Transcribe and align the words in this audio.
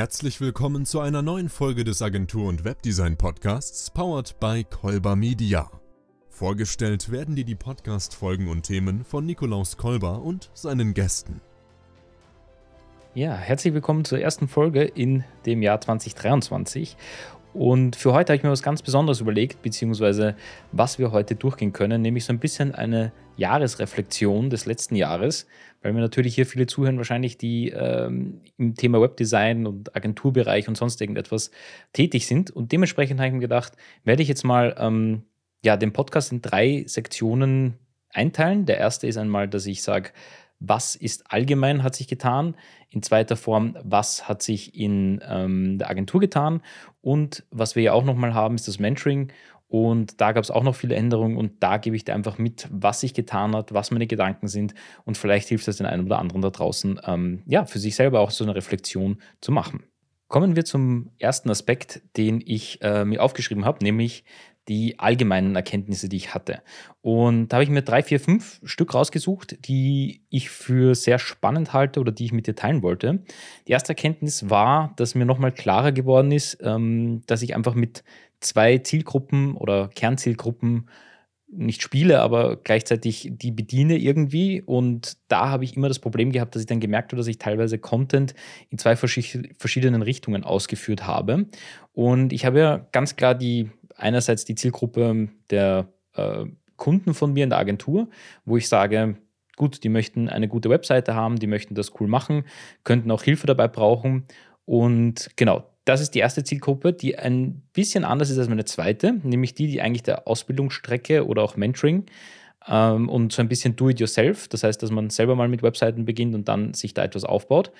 Herzlich 0.00 0.40
willkommen 0.40 0.86
zu 0.86 1.00
einer 1.00 1.20
neuen 1.20 1.50
Folge 1.50 1.84
des 1.84 2.00
Agentur- 2.00 2.48
und 2.48 2.64
Webdesign-Podcasts, 2.64 3.90
powered 3.90 4.40
by 4.40 4.64
Kolber 4.64 5.14
Media. 5.14 5.70
Vorgestellt 6.30 7.12
werden 7.12 7.36
dir 7.36 7.44
die 7.44 7.54
Podcast-Folgen 7.54 8.48
und 8.48 8.62
Themen 8.62 9.04
von 9.04 9.26
Nikolaus 9.26 9.76
Kolber 9.76 10.22
und 10.22 10.50
seinen 10.54 10.94
Gästen. 10.94 11.42
Ja, 13.12 13.34
herzlich 13.34 13.74
willkommen 13.74 14.06
zur 14.06 14.20
ersten 14.20 14.48
Folge 14.48 14.84
in 14.84 15.22
dem 15.44 15.60
Jahr 15.60 15.82
2023. 15.82 16.96
Und 17.52 17.96
für 17.96 18.12
heute 18.12 18.32
habe 18.32 18.36
ich 18.36 18.42
mir 18.42 18.50
was 18.50 18.62
ganz 18.62 18.82
Besonderes 18.82 19.20
überlegt, 19.20 19.62
beziehungsweise 19.62 20.36
was 20.72 20.98
wir 20.98 21.10
heute 21.10 21.34
durchgehen 21.34 21.72
können, 21.72 22.00
nämlich 22.00 22.24
so 22.24 22.32
ein 22.32 22.38
bisschen 22.38 22.74
eine 22.74 23.12
Jahresreflexion 23.36 24.50
des 24.50 24.66
letzten 24.66 24.94
Jahres, 24.94 25.46
weil 25.82 25.92
mir 25.92 26.00
natürlich 26.00 26.34
hier 26.34 26.46
viele 26.46 26.66
zuhören, 26.66 26.98
wahrscheinlich, 26.98 27.38
die 27.38 27.70
ähm, 27.70 28.40
im 28.56 28.74
Thema 28.74 29.00
Webdesign 29.00 29.66
und 29.66 29.96
Agenturbereich 29.96 30.68
und 30.68 30.76
sonst 30.76 31.00
irgendetwas 31.00 31.50
tätig 31.92 32.26
sind. 32.26 32.50
Und 32.50 32.70
dementsprechend 32.70 33.18
habe 33.18 33.28
ich 33.28 33.34
mir 33.34 33.40
gedacht, 33.40 33.72
werde 34.04 34.22
ich 34.22 34.28
jetzt 34.28 34.44
mal 34.44 34.76
ähm, 34.78 35.22
ja, 35.64 35.76
den 35.76 35.92
Podcast 35.92 36.32
in 36.32 36.42
drei 36.42 36.84
Sektionen 36.86 37.78
einteilen. 38.10 38.66
Der 38.66 38.78
erste 38.78 39.06
ist 39.06 39.16
einmal, 39.16 39.48
dass 39.48 39.66
ich 39.66 39.82
sage, 39.82 40.10
was 40.60 40.94
ist 40.94 41.32
allgemein 41.32 41.82
hat 41.82 41.94
sich 41.94 42.06
getan, 42.06 42.54
in 42.90 43.02
zweiter 43.02 43.36
Form, 43.36 43.76
was 43.82 44.28
hat 44.28 44.42
sich 44.42 44.74
in 44.74 45.20
ähm, 45.26 45.78
der 45.78 45.90
Agentur 45.90 46.20
getan. 46.20 46.60
Und 47.00 47.44
was 47.50 47.76
wir 47.76 47.82
ja 47.82 47.92
auch 47.94 48.04
nochmal 48.04 48.34
haben, 48.34 48.54
ist 48.54 48.68
das 48.68 48.78
Mentoring. 48.78 49.32
Und 49.68 50.20
da 50.20 50.32
gab 50.32 50.42
es 50.42 50.50
auch 50.50 50.64
noch 50.64 50.74
viele 50.74 50.96
Änderungen 50.96 51.36
und 51.36 51.62
da 51.62 51.76
gebe 51.76 51.94
ich 51.94 52.04
dir 52.04 52.12
einfach 52.12 52.38
mit, 52.38 52.66
was 52.72 53.00
sich 53.00 53.14
getan 53.14 53.54
hat, 53.54 53.72
was 53.72 53.92
meine 53.92 54.08
Gedanken 54.08 54.48
sind. 54.48 54.74
Und 55.04 55.16
vielleicht 55.16 55.48
hilft 55.48 55.68
das 55.68 55.76
den 55.76 55.86
einen 55.86 56.06
oder 56.06 56.18
anderen 56.18 56.42
da 56.42 56.50
draußen, 56.50 57.00
ähm, 57.06 57.42
ja, 57.46 57.64
für 57.64 57.78
sich 57.78 57.94
selber 57.94 58.18
auch 58.18 58.32
so 58.32 58.42
eine 58.42 58.56
Reflexion 58.56 59.22
zu 59.40 59.52
machen. 59.52 59.84
Kommen 60.26 60.56
wir 60.56 60.64
zum 60.64 61.12
ersten 61.18 61.50
Aspekt, 61.50 62.02
den 62.16 62.42
ich 62.44 62.82
äh, 62.82 63.04
mir 63.04 63.22
aufgeschrieben 63.22 63.64
habe, 63.64 63.82
nämlich 63.84 64.24
die 64.70 65.00
allgemeinen 65.00 65.56
Erkenntnisse, 65.56 66.08
die 66.08 66.16
ich 66.16 66.32
hatte. 66.32 66.62
Und 67.00 67.48
da 67.48 67.56
habe 67.56 67.64
ich 67.64 67.70
mir 67.70 67.82
drei, 67.82 68.04
vier, 68.04 68.20
fünf 68.20 68.60
Stück 68.62 68.94
rausgesucht, 68.94 69.66
die 69.66 70.22
ich 70.30 70.48
für 70.48 70.94
sehr 70.94 71.18
spannend 71.18 71.72
halte 71.72 71.98
oder 71.98 72.12
die 72.12 72.26
ich 72.26 72.32
mit 72.32 72.46
dir 72.46 72.54
teilen 72.54 72.80
wollte. 72.80 73.24
Die 73.66 73.72
erste 73.72 73.90
Erkenntnis 73.90 74.48
war, 74.48 74.92
dass 74.94 75.16
mir 75.16 75.26
nochmal 75.26 75.50
klarer 75.50 75.90
geworden 75.90 76.30
ist, 76.30 76.58
ähm, 76.62 77.22
dass 77.26 77.42
ich 77.42 77.56
einfach 77.56 77.74
mit 77.74 78.04
zwei 78.38 78.78
Zielgruppen 78.78 79.56
oder 79.56 79.88
Kernzielgruppen 79.88 80.88
nicht 81.52 81.82
spiele, 81.82 82.20
aber 82.20 82.56
gleichzeitig 82.62 83.28
die 83.32 83.50
bediene 83.50 83.98
irgendwie. 83.98 84.62
Und 84.62 85.16
da 85.26 85.48
habe 85.48 85.64
ich 85.64 85.76
immer 85.76 85.88
das 85.88 85.98
Problem 85.98 86.30
gehabt, 86.30 86.54
dass 86.54 86.62
ich 86.62 86.68
dann 86.68 86.78
gemerkt 86.78 87.10
habe, 87.10 87.16
dass 87.16 87.26
ich 87.26 87.38
teilweise 87.38 87.78
Content 87.78 88.34
in 88.68 88.78
zwei 88.78 88.94
verschiedenen 88.94 90.02
Richtungen 90.02 90.44
ausgeführt 90.44 91.08
habe. 91.08 91.46
Und 91.92 92.32
ich 92.32 92.44
habe 92.44 92.60
ja 92.60 92.86
ganz 92.92 93.16
klar 93.16 93.34
die 93.34 93.68
einerseits 94.00 94.44
die 94.44 94.54
Zielgruppe 94.54 95.28
der 95.50 95.88
äh, 96.14 96.44
Kunden 96.76 97.14
von 97.14 97.32
mir 97.32 97.44
in 97.44 97.50
der 97.50 97.58
Agentur, 97.58 98.08
wo 98.44 98.56
ich 98.56 98.68
sage, 98.68 99.16
gut, 99.56 99.84
die 99.84 99.90
möchten 99.90 100.28
eine 100.28 100.48
gute 100.48 100.70
Webseite 100.70 101.14
haben, 101.14 101.38
die 101.38 101.46
möchten 101.46 101.74
das 101.74 101.92
cool 102.00 102.08
machen, 102.08 102.44
könnten 102.82 103.10
auch 103.10 103.22
Hilfe 103.22 103.46
dabei 103.46 103.68
brauchen. 103.68 104.24
Und 104.64 105.30
genau, 105.36 105.70
das 105.84 106.00
ist 106.00 106.14
die 106.14 106.20
erste 106.20 106.44
Zielgruppe, 106.44 106.92
die 106.92 107.18
ein 107.18 107.62
bisschen 107.72 108.04
anders 108.04 108.30
ist 108.30 108.38
als 108.38 108.48
meine 108.48 108.64
zweite, 108.64 109.12
nämlich 109.22 109.54
die, 109.54 109.66
die 109.66 109.82
eigentlich 109.82 110.02
der 110.02 110.26
Ausbildungsstrecke 110.26 111.26
oder 111.26 111.42
auch 111.42 111.56
Mentoring 111.56 112.06
ähm, 112.66 113.08
und 113.08 113.32
so 113.32 113.42
ein 113.42 113.48
bisschen 113.48 113.76
Do-it-yourself, 113.76 114.48
das 114.48 114.62
heißt, 114.62 114.82
dass 114.82 114.90
man 114.90 115.10
selber 115.10 115.36
mal 115.36 115.48
mit 115.48 115.62
Webseiten 115.62 116.04
beginnt 116.04 116.34
und 116.34 116.48
dann 116.48 116.74
sich 116.74 116.94
da 116.94 117.04
etwas 117.04 117.24
aufbaut. 117.24 117.72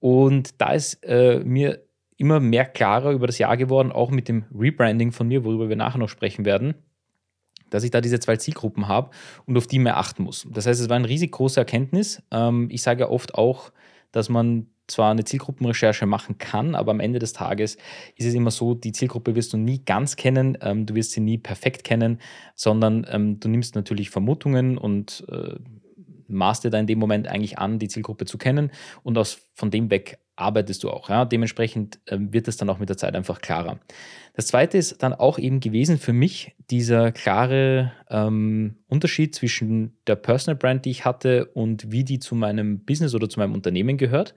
Und 0.00 0.60
da 0.60 0.72
ist 0.72 1.04
äh, 1.04 1.40
mir 1.40 1.84
immer 2.20 2.38
mehr 2.38 2.66
klarer 2.66 3.12
über 3.12 3.26
das 3.26 3.38
Jahr 3.38 3.56
geworden, 3.56 3.92
auch 3.92 4.10
mit 4.10 4.28
dem 4.28 4.44
Rebranding 4.54 5.10
von 5.10 5.26
mir, 5.26 5.42
worüber 5.44 5.70
wir 5.70 5.76
nachher 5.76 5.98
noch 5.98 6.10
sprechen 6.10 6.44
werden, 6.44 6.74
dass 7.70 7.82
ich 7.82 7.90
da 7.90 8.02
diese 8.02 8.20
zwei 8.20 8.36
Zielgruppen 8.36 8.88
habe 8.88 9.10
und 9.46 9.56
auf 9.56 9.66
die 9.66 9.78
mehr 9.78 9.96
achten 9.96 10.24
muss. 10.24 10.46
Das 10.50 10.66
heißt, 10.66 10.80
es 10.80 10.90
war 10.90 10.96
eine 10.96 11.08
riesig 11.08 11.32
große 11.32 11.58
Erkenntnis. 11.58 12.22
Ähm, 12.30 12.68
ich 12.70 12.82
sage 12.82 13.00
ja 13.00 13.08
oft 13.08 13.34
auch, 13.34 13.72
dass 14.12 14.28
man 14.28 14.66
zwar 14.86 15.12
eine 15.12 15.24
Zielgruppenrecherche 15.24 16.04
machen 16.04 16.36
kann, 16.36 16.74
aber 16.74 16.90
am 16.90 17.00
Ende 17.00 17.20
des 17.20 17.32
Tages 17.32 17.78
ist 18.16 18.26
es 18.26 18.34
immer 18.34 18.50
so, 18.50 18.74
die 18.74 18.92
Zielgruppe 18.92 19.34
wirst 19.34 19.54
du 19.54 19.56
nie 19.56 19.82
ganz 19.84 20.16
kennen, 20.16 20.58
ähm, 20.60 20.84
du 20.84 20.94
wirst 20.94 21.12
sie 21.12 21.20
nie 21.20 21.38
perfekt 21.38 21.84
kennen, 21.84 22.18
sondern 22.54 23.06
ähm, 23.08 23.40
du 23.40 23.48
nimmst 23.48 23.76
natürlich 23.76 24.10
Vermutungen 24.10 24.76
und 24.76 25.24
äh, 25.30 25.54
maßt 26.28 26.64
dir 26.64 26.70
da 26.70 26.78
in 26.78 26.86
dem 26.86 26.98
Moment 26.98 27.28
eigentlich 27.28 27.58
an, 27.58 27.78
die 27.78 27.88
Zielgruppe 27.88 28.26
zu 28.26 28.36
kennen 28.36 28.72
und 29.02 29.16
aus, 29.16 29.38
von 29.54 29.70
dem 29.70 29.90
weg 29.90 30.18
arbeitest 30.40 30.82
du 30.82 30.90
auch. 30.90 31.08
Ja? 31.08 31.24
Dementsprechend 31.24 32.00
äh, 32.06 32.18
wird 32.18 32.48
es 32.48 32.56
dann 32.56 32.70
auch 32.70 32.78
mit 32.78 32.88
der 32.88 32.96
Zeit 32.96 33.14
einfach 33.14 33.40
klarer. 33.40 33.78
Das 34.34 34.46
zweite 34.46 34.78
ist 34.78 35.02
dann 35.02 35.12
auch 35.12 35.38
eben 35.38 35.60
gewesen 35.60 35.98
für 35.98 36.12
mich 36.12 36.54
dieser 36.70 37.12
klare 37.12 37.92
ähm, 38.08 38.76
Unterschied 38.88 39.34
zwischen 39.34 39.96
der 40.06 40.16
Personal 40.16 40.56
Brand, 40.56 40.84
die 40.84 40.90
ich 40.90 41.04
hatte 41.04 41.46
und 41.46 41.90
wie 41.90 42.04
die 42.04 42.20
zu 42.20 42.34
meinem 42.34 42.84
Business 42.84 43.14
oder 43.14 43.28
zu 43.28 43.40
meinem 43.40 43.54
Unternehmen 43.54 43.98
gehört. 43.98 44.34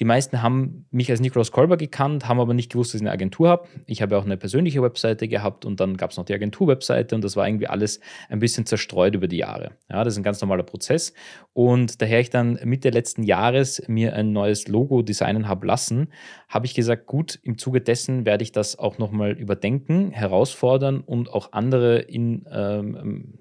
Die 0.00 0.04
meisten 0.04 0.42
haben 0.42 0.86
mich 0.90 1.10
als 1.10 1.20
Nikolaus 1.20 1.52
Kolber 1.52 1.76
gekannt, 1.76 2.26
haben 2.26 2.40
aber 2.40 2.52
nicht 2.52 2.72
gewusst, 2.72 2.92
dass 2.94 3.00
ich 3.00 3.06
eine 3.06 3.12
Agentur 3.12 3.48
habe. 3.48 3.68
Ich 3.86 4.02
habe 4.02 4.18
auch 4.18 4.24
eine 4.24 4.36
persönliche 4.36 4.82
Webseite 4.82 5.28
gehabt 5.28 5.64
und 5.64 5.78
dann 5.78 5.96
gab 5.96 6.10
es 6.10 6.16
noch 6.16 6.24
die 6.24 6.34
Agentur-Webseite 6.34 7.14
und 7.14 7.22
das 7.22 7.36
war 7.36 7.46
irgendwie 7.46 7.68
alles 7.68 8.00
ein 8.28 8.40
bisschen 8.40 8.66
zerstreut 8.66 9.14
über 9.14 9.28
die 9.28 9.36
Jahre. 9.36 9.72
Ja, 9.88 10.02
das 10.02 10.14
ist 10.14 10.18
ein 10.18 10.24
ganz 10.24 10.40
normaler 10.40 10.64
Prozess. 10.64 11.12
Und 11.52 12.02
daher 12.02 12.18
ich 12.18 12.30
dann 12.30 12.58
Mitte 12.64 12.90
letzten 12.90 13.22
Jahres 13.22 13.82
mir 13.86 14.14
ein 14.14 14.32
neues 14.32 14.66
Logo 14.66 15.02
designen 15.02 15.46
habe 15.46 15.66
lassen, 15.66 16.08
habe 16.48 16.66
ich 16.66 16.74
gesagt, 16.74 17.06
gut, 17.06 17.38
im 17.42 17.56
Zuge 17.56 17.80
dessen 17.80 18.26
werde 18.26 18.42
ich 18.42 18.50
das 18.50 18.76
auch 18.76 18.98
nochmal 18.98 19.32
überdenken, 19.32 20.10
herausfordern 20.10 21.00
und 21.00 21.30
auch 21.32 21.52
andere 21.52 21.98
in 21.98 22.46
ähm, 22.50 23.38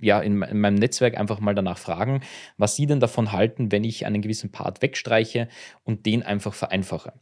ja, 0.00 0.20
in, 0.20 0.42
in, 0.42 0.60
meinem 0.60 0.76
Netzwerk 0.76 1.16
einfach 1.16 1.40
mal 1.40 1.54
danach 1.54 1.78
fragen, 1.78 2.20
was 2.56 2.76
sie 2.76 2.86
denn 2.86 3.00
davon 3.00 3.32
halten, 3.32 3.72
wenn 3.72 3.84
ich 3.84 4.06
einen 4.06 4.22
gewissen 4.22 4.52
Part 4.52 4.82
wegstreiche 4.82 5.48
und 5.84 6.06
den 6.06 6.22
einfach 6.22 6.54
vereinfache. 6.54 7.12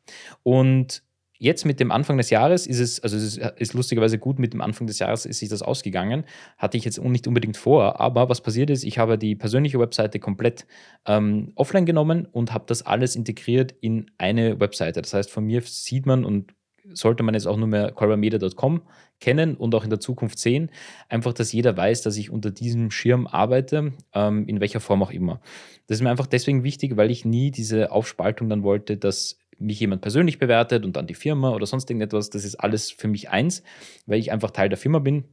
Und 0.42 1.02
jetzt 1.38 1.64
mit 1.64 1.80
dem 1.80 1.90
Anfang 1.90 2.16
des 2.16 2.30
Jahres 2.30 2.66
ist 2.66 2.78
es, 2.78 3.00
also 3.00 3.16
es 3.16 3.36
ist, 3.36 3.38
ist, 3.58 3.74
lustigerweise 3.74 4.18
gut, 4.18 4.38
mit 4.38 4.52
dem 4.52 4.60
Anfang 4.60 4.86
des 4.86 4.98
Jahres 4.98 5.26
ist 5.26 5.38
sich 5.38 5.48
das 5.48 5.62
ausgegangen. 5.62 6.24
Hatte 6.56 6.76
ich 6.76 6.84
jetzt 6.84 7.00
nicht 7.02 7.26
unbedingt 7.26 7.56
vor, 7.56 8.00
aber 8.00 8.28
was 8.28 8.40
passiert 8.40 8.70
ist, 8.70 8.84
ich 8.84 8.98
habe 8.98 9.18
die 9.18 9.34
persönliche 9.34 9.78
Webseite 9.78 10.18
komplett 10.18 10.66
ähm, 11.06 11.52
offline 11.54 11.86
genommen 11.86 12.26
und 12.26 12.52
habe 12.52 12.64
das 12.66 12.82
alles 12.82 13.16
integriert 13.16 13.74
in 13.80 14.10
eine 14.18 14.60
Webseite. 14.60 15.02
Das 15.02 15.12
heißt, 15.12 15.30
von 15.30 15.44
mir 15.44 15.62
sieht 15.62 16.06
man 16.06 16.24
und 16.24 16.54
sollte 16.92 17.22
man 17.22 17.34
jetzt 17.34 17.46
auch 17.46 17.56
nur 17.56 17.68
mehr 17.68 17.92
coramedia.com 17.92 18.82
kennen 19.20 19.56
und 19.56 19.74
auch 19.74 19.84
in 19.84 19.90
der 19.90 20.00
Zukunft 20.00 20.38
sehen. 20.38 20.70
Einfach, 21.08 21.32
dass 21.32 21.52
jeder 21.52 21.76
weiß, 21.76 22.02
dass 22.02 22.16
ich 22.16 22.30
unter 22.30 22.50
diesem 22.50 22.90
Schirm 22.90 23.26
arbeite, 23.26 23.92
ähm, 24.12 24.46
in 24.46 24.60
welcher 24.60 24.80
Form 24.80 25.02
auch 25.02 25.10
immer. 25.10 25.40
Das 25.86 25.98
ist 25.98 26.02
mir 26.02 26.10
einfach 26.10 26.26
deswegen 26.26 26.64
wichtig, 26.64 26.96
weil 26.96 27.10
ich 27.10 27.24
nie 27.24 27.50
diese 27.50 27.92
Aufspaltung 27.92 28.48
dann 28.48 28.62
wollte, 28.62 28.96
dass 28.96 29.38
mich 29.58 29.80
jemand 29.80 30.02
persönlich 30.02 30.38
bewertet 30.38 30.84
und 30.84 30.96
dann 30.96 31.06
die 31.06 31.14
Firma 31.14 31.50
oder 31.50 31.66
sonst 31.66 31.88
irgendetwas. 31.88 32.30
Das 32.30 32.44
ist 32.44 32.56
alles 32.56 32.90
für 32.90 33.08
mich 33.08 33.30
eins, 33.30 33.62
weil 34.06 34.18
ich 34.18 34.32
einfach 34.32 34.50
Teil 34.50 34.68
der 34.68 34.78
Firma 34.78 34.98
bin 34.98 35.24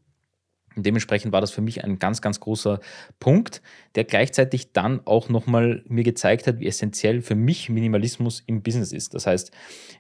dementsprechend 0.75 1.33
war 1.33 1.41
das 1.41 1.51
für 1.51 1.61
mich 1.61 1.83
ein 1.83 1.99
ganz, 1.99 2.21
ganz 2.21 2.39
großer 2.39 2.79
Punkt, 3.19 3.61
der 3.95 4.03
gleichzeitig 4.03 4.73
dann 4.73 5.01
auch 5.05 5.29
nochmal 5.29 5.83
mir 5.87 6.03
gezeigt 6.03 6.47
hat, 6.47 6.59
wie 6.59 6.67
essentiell 6.67 7.21
für 7.21 7.35
mich 7.35 7.69
Minimalismus 7.69 8.41
im 8.45 8.63
Business 8.63 8.91
ist. 8.91 9.13
Das 9.13 9.27
heißt, 9.27 9.51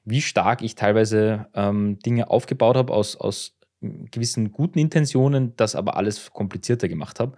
wie 0.05 0.21
stark 0.21 0.61
ich 0.61 0.75
teilweise 0.75 1.47
ähm, 1.53 1.99
Dinge 1.99 2.29
aufgebaut 2.29 2.77
habe 2.77 2.93
aus, 2.93 3.15
aus 3.15 3.57
gewissen 3.81 4.51
guten 4.51 4.79
Intentionen, 4.79 5.55
das 5.55 5.75
aber 5.75 5.97
alles 5.97 6.31
komplizierter 6.31 6.87
gemacht 6.87 7.19
habe. 7.19 7.35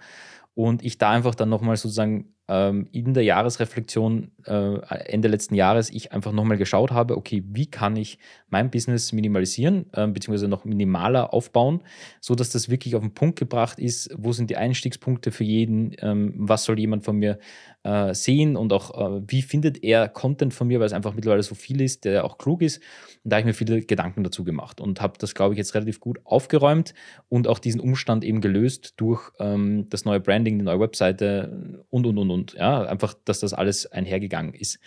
Und 0.56 0.84
ich 0.84 0.98
da 0.98 1.10
einfach 1.12 1.36
dann 1.36 1.50
nochmal 1.50 1.78
sozusagen 1.78 2.36
ähm, 2.48 2.88
in 2.92 3.14
der 3.14 3.24
Jahresreflexion 3.24 4.32
äh, 4.46 4.76
Ende 5.06 5.30
letzten 5.30 5.56
Jahres 5.56 5.90
ich 5.90 6.12
einfach 6.12 6.32
nochmal 6.32 6.58
geschaut 6.58 6.92
habe, 6.92 7.16
okay, 7.16 7.44
wie 7.48 7.68
kann 7.68 7.96
ich 7.96 8.20
mein 8.50 8.70
Business 8.70 9.14
minimalisieren, 9.14 9.86
äh, 9.94 10.08
beziehungsweise 10.08 10.48
noch 10.48 10.66
minimaler 10.66 11.34
aufbauen, 11.34 11.82
so 12.20 12.36
dass 12.36 12.50
das 12.50 12.70
wirklich 12.70 12.96
auf 12.96 13.02
den 13.02 13.14
Punkt 13.14 13.40
gebracht 13.40 13.80
ist, 13.80 14.14
wo 14.18 14.34
sind 14.34 14.50
die 14.50 14.58
Einstiegspunkte 14.58 15.32
für 15.32 15.44
jeden, 15.44 15.96
ähm, 16.00 16.34
was 16.36 16.66
soll 16.66 16.80
jemand 16.80 17.06
von 17.06 17.18
mir 17.18 17.40
äh, 17.84 18.14
sehen 18.14 18.56
und 18.56 18.72
auch 18.74 19.20
äh, 19.20 19.22
wie 19.28 19.42
findet 19.42 19.84
er 19.84 20.08
Content 20.08 20.54
von 20.54 20.68
mir, 20.68 20.80
weil 20.80 20.88
es 20.88 20.94
einfach 20.94 21.14
mittlerweile 21.14 21.44
so 21.44 21.56
viel 21.56 21.82
ist, 21.82 22.06
der 22.06 22.26
auch 22.26 22.38
klug 22.38 22.62
ist. 22.62 22.78
Und 23.24 23.32
da 23.32 23.38
habe 23.38 23.42
ich 23.42 23.46
mir 23.46 23.54
viele 23.54 23.82
Gedanken 23.82 24.24
dazu 24.24 24.44
gemacht 24.44 24.82
und 24.82 25.02
habe 25.02 25.18
das, 25.18 25.36
glaube 25.36 25.54
ich, 25.54 25.58
jetzt 25.58 25.76
relativ 25.76 26.00
gut 26.00 26.20
aufgeräumt 26.24 26.94
und 27.30 27.48
auch 27.48 27.60
diesen 27.60 27.82
Umstand 27.82 28.24
eben 28.24 28.42
gelöst 28.42 28.94
durch 28.98 29.32
ähm, 29.40 29.88
das 29.90 30.06
neue 30.06 30.20
Branding, 30.20 30.60
die 30.60 30.66
neue 30.66 30.80
Webseite 30.80 31.84
und, 31.90 32.06
und, 32.06 32.18
und, 32.18 32.32
und. 32.34 32.54
Ja, 32.54 32.84
einfach, 32.84 33.14
dass 33.26 33.40
das 33.40 33.54
alles 33.54 33.86
einhergegangen 33.92 34.54
ist. 34.54 34.80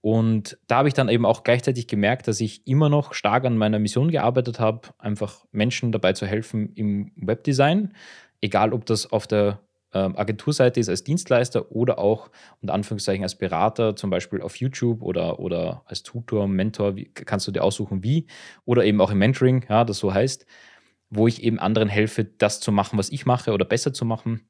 Und 0.00 0.58
da 0.66 0.78
habe 0.78 0.88
ich 0.88 0.94
dann 0.94 1.08
eben 1.08 1.24
auch 1.24 1.44
gleichzeitig 1.44 1.86
gemerkt, 1.86 2.28
dass 2.28 2.40
ich 2.40 2.66
immer 2.66 2.90
noch 2.90 3.14
stark 3.14 3.46
an 3.46 3.56
meiner 3.56 3.78
Mission 3.78 4.10
gearbeitet 4.10 4.60
habe, 4.60 4.88
einfach 4.98 5.46
Menschen 5.50 5.92
dabei 5.92 6.12
zu 6.12 6.26
helfen 6.26 6.74
im 6.74 7.12
Webdesign, 7.16 7.94
egal 8.42 8.74
ob 8.74 8.84
das 8.84 9.10
auf 9.10 9.26
der 9.26 9.60
ähm, 9.94 10.14
Agenturseite 10.16 10.78
ist 10.78 10.90
als 10.90 11.04
Dienstleister 11.04 11.72
oder 11.72 11.98
auch 11.98 12.30
unter 12.60 12.74
Anführungszeichen 12.74 13.22
als 13.22 13.36
Berater, 13.36 13.96
zum 13.96 14.10
Beispiel 14.10 14.42
auf 14.42 14.56
YouTube 14.56 15.00
oder, 15.00 15.38
oder 15.38 15.82
als 15.86 16.02
Tutor, 16.02 16.48
Mentor, 16.48 16.96
wie, 16.96 17.06
kannst 17.06 17.46
du 17.46 17.52
dir 17.52 17.64
aussuchen, 17.64 18.02
wie, 18.02 18.26
oder 18.66 18.84
eben 18.84 19.00
auch 19.00 19.10
im 19.10 19.18
Mentoring, 19.18 19.64
ja, 19.68 19.84
das 19.84 19.98
so 19.98 20.12
heißt, 20.12 20.44
wo 21.08 21.28
ich 21.28 21.42
eben 21.42 21.58
anderen 21.58 21.88
helfe, 21.88 22.24
das 22.24 22.60
zu 22.60 22.72
machen, 22.72 22.98
was 22.98 23.08
ich 23.08 23.24
mache 23.24 23.52
oder 23.52 23.64
besser 23.64 23.92
zu 23.92 24.04
machen. 24.04 24.42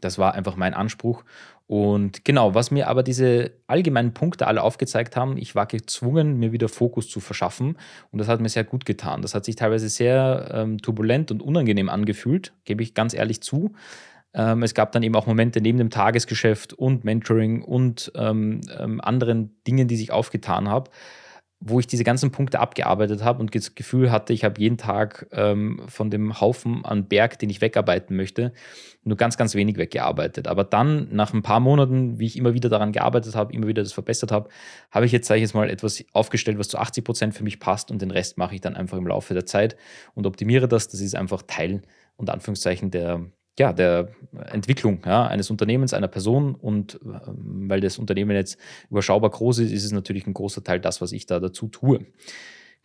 Das 0.00 0.18
war 0.18 0.34
einfach 0.34 0.56
mein 0.56 0.74
Anspruch. 0.74 1.24
Und 1.66 2.24
genau, 2.24 2.54
was 2.54 2.72
mir 2.72 2.88
aber 2.88 3.04
diese 3.04 3.52
allgemeinen 3.68 4.12
Punkte 4.12 4.48
alle 4.48 4.62
aufgezeigt 4.62 5.14
haben, 5.14 5.36
ich 5.36 5.54
war 5.54 5.66
gezwungen, 5.66 6.36
mir 6.38 6.50
wieder 6.50 6.68
Fokus 6.68 7.08
zu 7.08 7.20
verschaffen. 7.20 7.78
Und 8.10 8.18
das 8.18 8.26
hat 8.26 8.40
mir 8.40 8.48
sehr 8.48 8.64
gut 8.64 8.84
getan. 8.84 9.22
Das 9.22 9.36
hat 9.36 9.44
sich 9.44 9.54
teilweise 9.54 9.88
sehr 9.88 10.50
ähm, 10.52 10.78
turbulent 10.78 11.30
und 11.30 11.42
unangenehm 11.42 11.88
angefühlt, 11.88 12.52
gebe 12.64 12.82
ich 12.82 12.94
ganz 12.94 13.14
ehrlich 13.14 13.40
zu. 13.40 13.72
Ähm, 14.34 14.64
es 14.64 14.74
gab 14.74 14.90
dann 14.92 15.04
eben 15.04 15.14
auch 15.14 15.26
Momente 15.26 15.60
neben 15.60 15.78
dem 15.78 15.90
Tagesgeschäft 15.90 16.72
und 16.72 17.04
Mentoring 17.04 17.62
und 17.62 18.10
ähm, 18.16 18.62
ähm 18.78 19.00
anderen 19.00 19.60
Dingen, 19.66 19.86
die 19.86 19.96
sich 19.96 20.10
aufgetan 20.10 20.68
haben, 20.68 20.90
wo 21.62 21.78
ich 21.78 21.86
diese 21.86 22.04
ganzen 22.04 22.30
Punkte 22.30 22.58
abgearbeitet 22.58 23.22
habe 23.22 23.38
und 23.40 23.54
das 23.54 23.74
Gefühl 23.74 24.10
hatte, 24.10 24.32
ich 24.32 24.44
habe 24.44 24.58
jeden 24.58 24.78
Tag 24.78 25.26
ähm, 25.30 25.82
von 25.88 26.10
dem 26.10 26.40
Haufen 26.40 26.86
an 26.86 27.06
Berg, 27.06 27.38
den 27.38 27.50
ich 27.50 27.60
wegarbeiten 27.60 28.16
möchte, 28.16 28.54
nur 29.04 29.18
ganz, 29.18 29.36
ganz 29.36 29.54
wenig 29.54 29.76
weggearbeitet. 29.76 30.48
Aber 30.48 30.64
dann, 30.64 31.08
nach 31.12 31.34
ein 31.34 31.42
paar 31.42 31.60
Monaten, 31.60 32.18
wie 32.18 32.24
ich 32.24 32.38
immer 32.38 32.54
wieder 32.54 32.70
daran 32.70 32.92
gearbeitet 32.92 33.34
habe, 33.34 33.52
immer 33.52 33.66
wieder 33.66 33.82
das 33.82 33.92
verbessert 33.92 34.32
habe, 34.32 34.48
habe 34.90 35.04
ich 35.04 35.12
jetzt, 35.12 35.26
sage 35.26 35.38
ich 35.38 35.42
jetzt 35.42 35.54
mal, 35.54 35.68
etwas 35.68 36.02
aufgestellt, 36.12 36.58
was 36.58 36.68
zu 36.68 36.78
80 36.78 37.04
Prozent 37.04 37.34
für 37.34 37.44
mich 37.44 37.60
passt 37.60 37.90
und 37.90 38.00
den 38.00 38.10
Rest 38.10 38.38
mache 38.38 38.54
ich 38.54 38.62
dann 38.62 38.74
einfach 38.74 38.96
im 38.96 39.06
Laufe 39.06 39.34
der 39.34 39.44
Zeit 39.44 39.76
und 40.14 40.26
optimiere 40.26 40.66
das. 40.66 40.88
Das 40.88 41.00
ist 41.02 41.14
einfach 41.14 41.42
Teil, 41.46 41.82
unter 42.16 42.32
Anführungszeichen, 42.32 42.90
der, 42.90 43.26
ja, 43.60 43.74
der 43.74 44.08
Entwicklung 44.46 45.02
ja, 45.04 45.26
eines 45.26 45.50
Unternehmens, 45.50 45.92
einer 45.92 46.08
Person. 46.08 46.54
Und 46.54 46.98
ähm, 47.04 47.68
weil 47.68 47.80
das 47.80 47.98
Unternehmen 47.98 48.34
jetzt 48.34 48.58
überschaubar 48.88 49.28
groß 49.28 49.58
ist, 49.58 49.70
ist 49.70 49.84
es 49.84 49.92
natürlich 49.92 50.26
ein 50.26 50.32
großer 50.32 50.64
Teil 50.64 50.80
das, 50.80 51.02
was 51.02 51.12
ich 51.12 51.26
da 51.26 51.40
dazu 51.40 51.68
tue. 51.68 52.06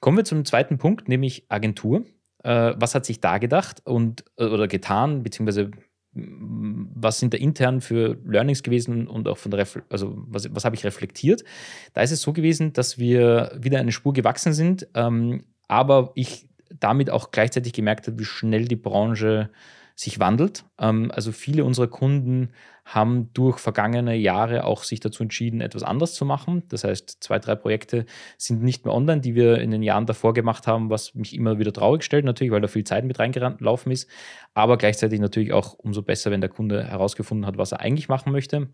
Kommen 0.02 0.18
wir 0.18 0.26
zum 0.26 0.44
zweiten 0.44 0.78
Punkt, 0.78 1.08
nämlich 1.08 1.46
Agentur. 1.48 2.04
Äh, 2.44 2.74
was 2.76 2.94
hat 2.94 3.06
sich 3.06 3.22
da 3.22 3.38
gedacht 3.38 3.84
und 3.86 4.26
äh, 4.38 4.44
oder 4.44 4.68
getan, 4.68 5.24
beziehungsweise 5.24 5.72
was 6.18 7.20
sind 7.20 7.34
da 7.34 7.38
intern 7.38 7.80
für 7.80 8.18
Learnings 8.26 8.62
gewesen 8.62 9.08
und 9.08 9.28
auch 9.28 9.38
von 9.38 9.52
der 9.52 9.62
Refle 9.62 9.84
also 9.90 10.14
was, 10.28 10.54
was 10.54 10.66
habe 10.66 10.76
ich 10.76 10.84
reflektiert? 10.84 11.46
Da 11.94 12.02
ist 12.02 12.12
es 12.12 12.22
so 12.22 12.34
gewesen, 12.34 12.74
dass 12.74 12.98
wir 12.98 13.58
wieder 13.58 13.80
eine 13.80 13.94
Spur 13.94 14.12
gewachsen 14.12 14.54
sind, 14.54 14.88
ähm, 14.94 15.46
aber 15.70 16.12
ich 16.16 16.50
damit 16.80 17.10
auch 17.10 17.32
gleichzeitig 17.32 17.72
gemerkt 17.72 18.08
habe, 18.08 18.20
wie 18.20 18.26
schnell 18.26 18.66
die 18.66 18.76
Branche 18.76 19.50
sich 19.96 20.20
wandelt. 20.20 20.66
Ähm, 20.78 21.10
also 21.14 21.32
viele 21.32 21.64
unserer 21.64 21.88
Kunden 21.88 22.52
haben 22.84 23.34
durch 23.34 23.58
vergangene 23.58 24.16
Jahre 24.16 24.66
auch 24.66 24.84
sich 24.84 25.00
dazu 25.00 25.24
entschieden, 25.24 25.62
etwas 25.62 25.84
anders 25.84 26.14
zu 26.14 26.26
machen. 26.26 26.64
Das 26.68 26.84
heißt, 26.84 27.24
zwei, 27.24 27.40
drei 27.40 27.56
Projekte 27.56 28.06
sind 28.38 28.62
nicht 28.62 28.86
mehr 28.86 28.94
online, 28.94 29.22
die 29.22 29.34
wir 29.34 29.60
in 29.60 29.72
den 29.72 29.82
Jahren 29.82 30.06
davor 30.06 30.34
gemacht 30.34 30.68
haben, 30.68 30.90
was 30.90 31.16
mich 31.16 31.34
immer 31.34 31.58
wieder 31.58 31.74
traurig 31.74 32.04
stellt, 32.04 32.26
natürlich, 32.26 32.52
weil 32.52 32.62
da 32.62 32.68
viel 32.68 32.84
Zeit 32.84 33.06
mit 33.06 33.18
reingelaufen 33.18 33.92
ist. 33.92 34.10
Aber 34.54 34.78
gleichzeitig 34.78 35.20
natürlich 35.20 35.54
auch 35.54 35.74
umso 35.74 36.02
besser, 36.04 36.30
wenn 36.30 36.42
der 36.42 36.50
Kunde 36.50 36.84
herausgefunden 36.84 37.48
hat, 37.48 37.58
was 37.58 37.72
er 37.72 37.80
eigentlich 37.80 38.10
machen 38.10 38.32
möchte. 38.32 38.68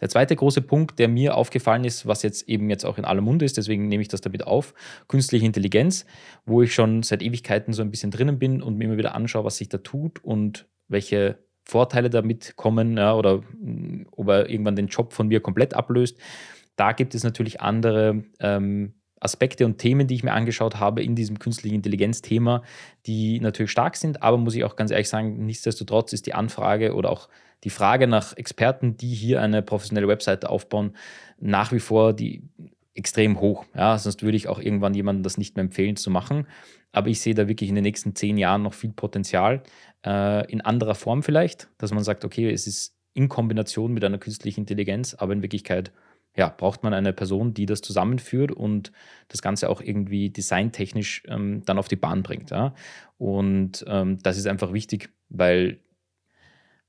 Der 0.00 0.08
zweite 0.08 0.36
große 0.36 0.62
Punkt, 0.62 0.98
der 0.98 1.08
mir 1.08 1.36
aufgefallen 1.36 1.84
ist, 1.84 2.06
was 2.06 2.22
jetzt 2.22 2.48
eben 2.48 2.70
jetzt 2.70 2.84
auch 2.84 2.98
in 2.98 3.04
aller 3.04 3.20
Munde 3.20 3.44
ist, 3.44 3.56
deswegen 3.56 3.88
nehme 3.88 4.02
ich 4.02 4.08
das 4.08 4.20
damit 4.20 4.46
auf, 4.46 4.74
künstliche 5.08 5.46
Intelligenz, 5.46 6.06
wo 6.46 6.62
ich 6.62 6.74
schon 6.74 7.02
seit 7.02 7.22
Ewigkeiten 7.22 7.72
so 7.72 7.82
ein 7.82 7.90
bisschen 7.90 8.10
drinnen 8.10 8.38
bin 8.38 8.62
und 8.62 8.76
mir 8.76 8.84
immer 8.84 8.98
wieder 8.98 9.14
anschaue, 9.14 9.44
was 9.44 9.56
sich 9.56 9.68
da 9.68 9.78
tut 9.78 10.22
und 10.24 10.66
welche 10.88 11.38
Vorteile 11.64 12.08
damit 12.08 12.56
kommen 12.56 12.96
ja, 12.96 13.14
oder 13.14 13.38
mm, 13.38 14.06
ob 14.12 14.28
er 14.28 14.48
irgendwann 14.48 14.76
den 14.76 14.86
Job 14.86 15.12
von 15.12 15.28
mir 15.28 15.40
komplett 15.40 15.74
ablöst. 15.74 16.18
Da 16.76 16.92
gibt 16.92 17.14
es 17.14 17.24
natürlich 17.24 17.60
andere 17.60 18.24
ähm, 18.40 18.94
Aspekte 19.20 19.64
und 19.66 19.78
Themen, 19.78 20.06
die 20.06 20.14
ich 20.14 20.22
mir 20.22 20.32
angeschaut 20.32 20.76
habe 20.76 21.02
in 21.02 21.14
diesem 21.14 21.38
künstlichen 21.38 21.76
Intelligenz-Thema, 21.76 22.62
die 23.06 23.40
natürlich 23.40 23.70
stark 23.70 23.96
sind, 23.96 24.22
aber 24.22 24.36
muss 24.36 24.54
ich 24.54 24.64
auch 24.64 24.76
ganz 24.76 24.90
ehrlich 24.90 25.08
sagen, 25.08 25.44
nichtsdestotrotz 25.44 26.12
ist 26.12 26.26
die 26.26 26.34
Anfrage 26.34 26.94
oder 26.94 27.10
auch 27.10 27.28
die 27.64 27.70
Frage 27.70 28.06
nach 28.06 28.36
Experten, 28.36 28.96
die 28.96 29.14
hier 29.14 29.42
eine 29.42 29.62
professionelle 29.62 30.08
Webseite 30.08 30.48
aufbauen, 30.48 30.92
nach 31.38 31.72
wie 31.72 31.80
vor 31.80 32.12
die 32.12 32.42
extrem 32.94 33.40
hoch. 33.40 33.64
Ja, 33.74 33.96
sonst 33.98 34.22
würde 34.22 34.36
ich 34.36 34.48
auch 34.48 34.58
irgendwann 34.58 34.94
jemandem 34.94 35.22
das 35.22 35.38
nicht 35.38 35.56
mehr 35.56 35.64
empfehlen 35.64 35.96
zu 35.96 36.10
machen. 36.10 36.46
Aber 36.92 37.08
ich 37.08 37.20
sehe 37.20 37.34
da 37.34 37.48
wirklich 37.48 37.68
in 37.68 37.74
den 37.74 37.84
nächsten 37.84 38.14
zehn 38.14 38.36
Jahren 38.38 38.62
noch 38.62 38.74
viel 38.74 38.92
Potenzial, 38.92 39.62
äh, 40.04 40.50
in 40.50 40.60
anderer 40.60 40.94
Form 40.94 41.22
vielleicht, 41.22 41.68
dass 41.78 41.92
man 41.92 42.02
sagt, 42.02 42.24
okay, 42.24 42.50
es 42.50 42.66
ist 42.66 42.96
in 43.14 43.28
Kombination 43.28 43.92
mit 43.92 44.04
einer 44.04 44.18
künstlichen 44.18 44.60
Intelligenz, 44.60 45.14
aber 45.14 45.32
in 45.32 45.42
Wirklichkeit 45.42 45.92
ja, 46.38 46.54
braucht 46.56 46.84
man 46.84 46.94
eine 46.94 47.12
Person, 47.12 47.52
die 47.52 47.66
das 47.66 47.80
zusammenführt 47.80 48.52
und 48.52 48.92
das 49.26 49.42
Ganze 49.42 49.68
auch 49.68 49.80
irgendwie 49.80 50.30
designtechnisch 50.30 51.24
ähm, 51.26 51.62
dann 51.66 51.78
auf 51.78 51.88
die 51.88 51.96
Bahn 51.96 52.22
bringt. 52.22 52.50
Ja? 52.50 52.74
Und 53.18 53.84
ähm, 53.88 54.20
das 54.22 54.38
ist 54.38 54.46
einfach 54.46 54.72
wichtig, 54.72 55.10
weil 55.28 55.80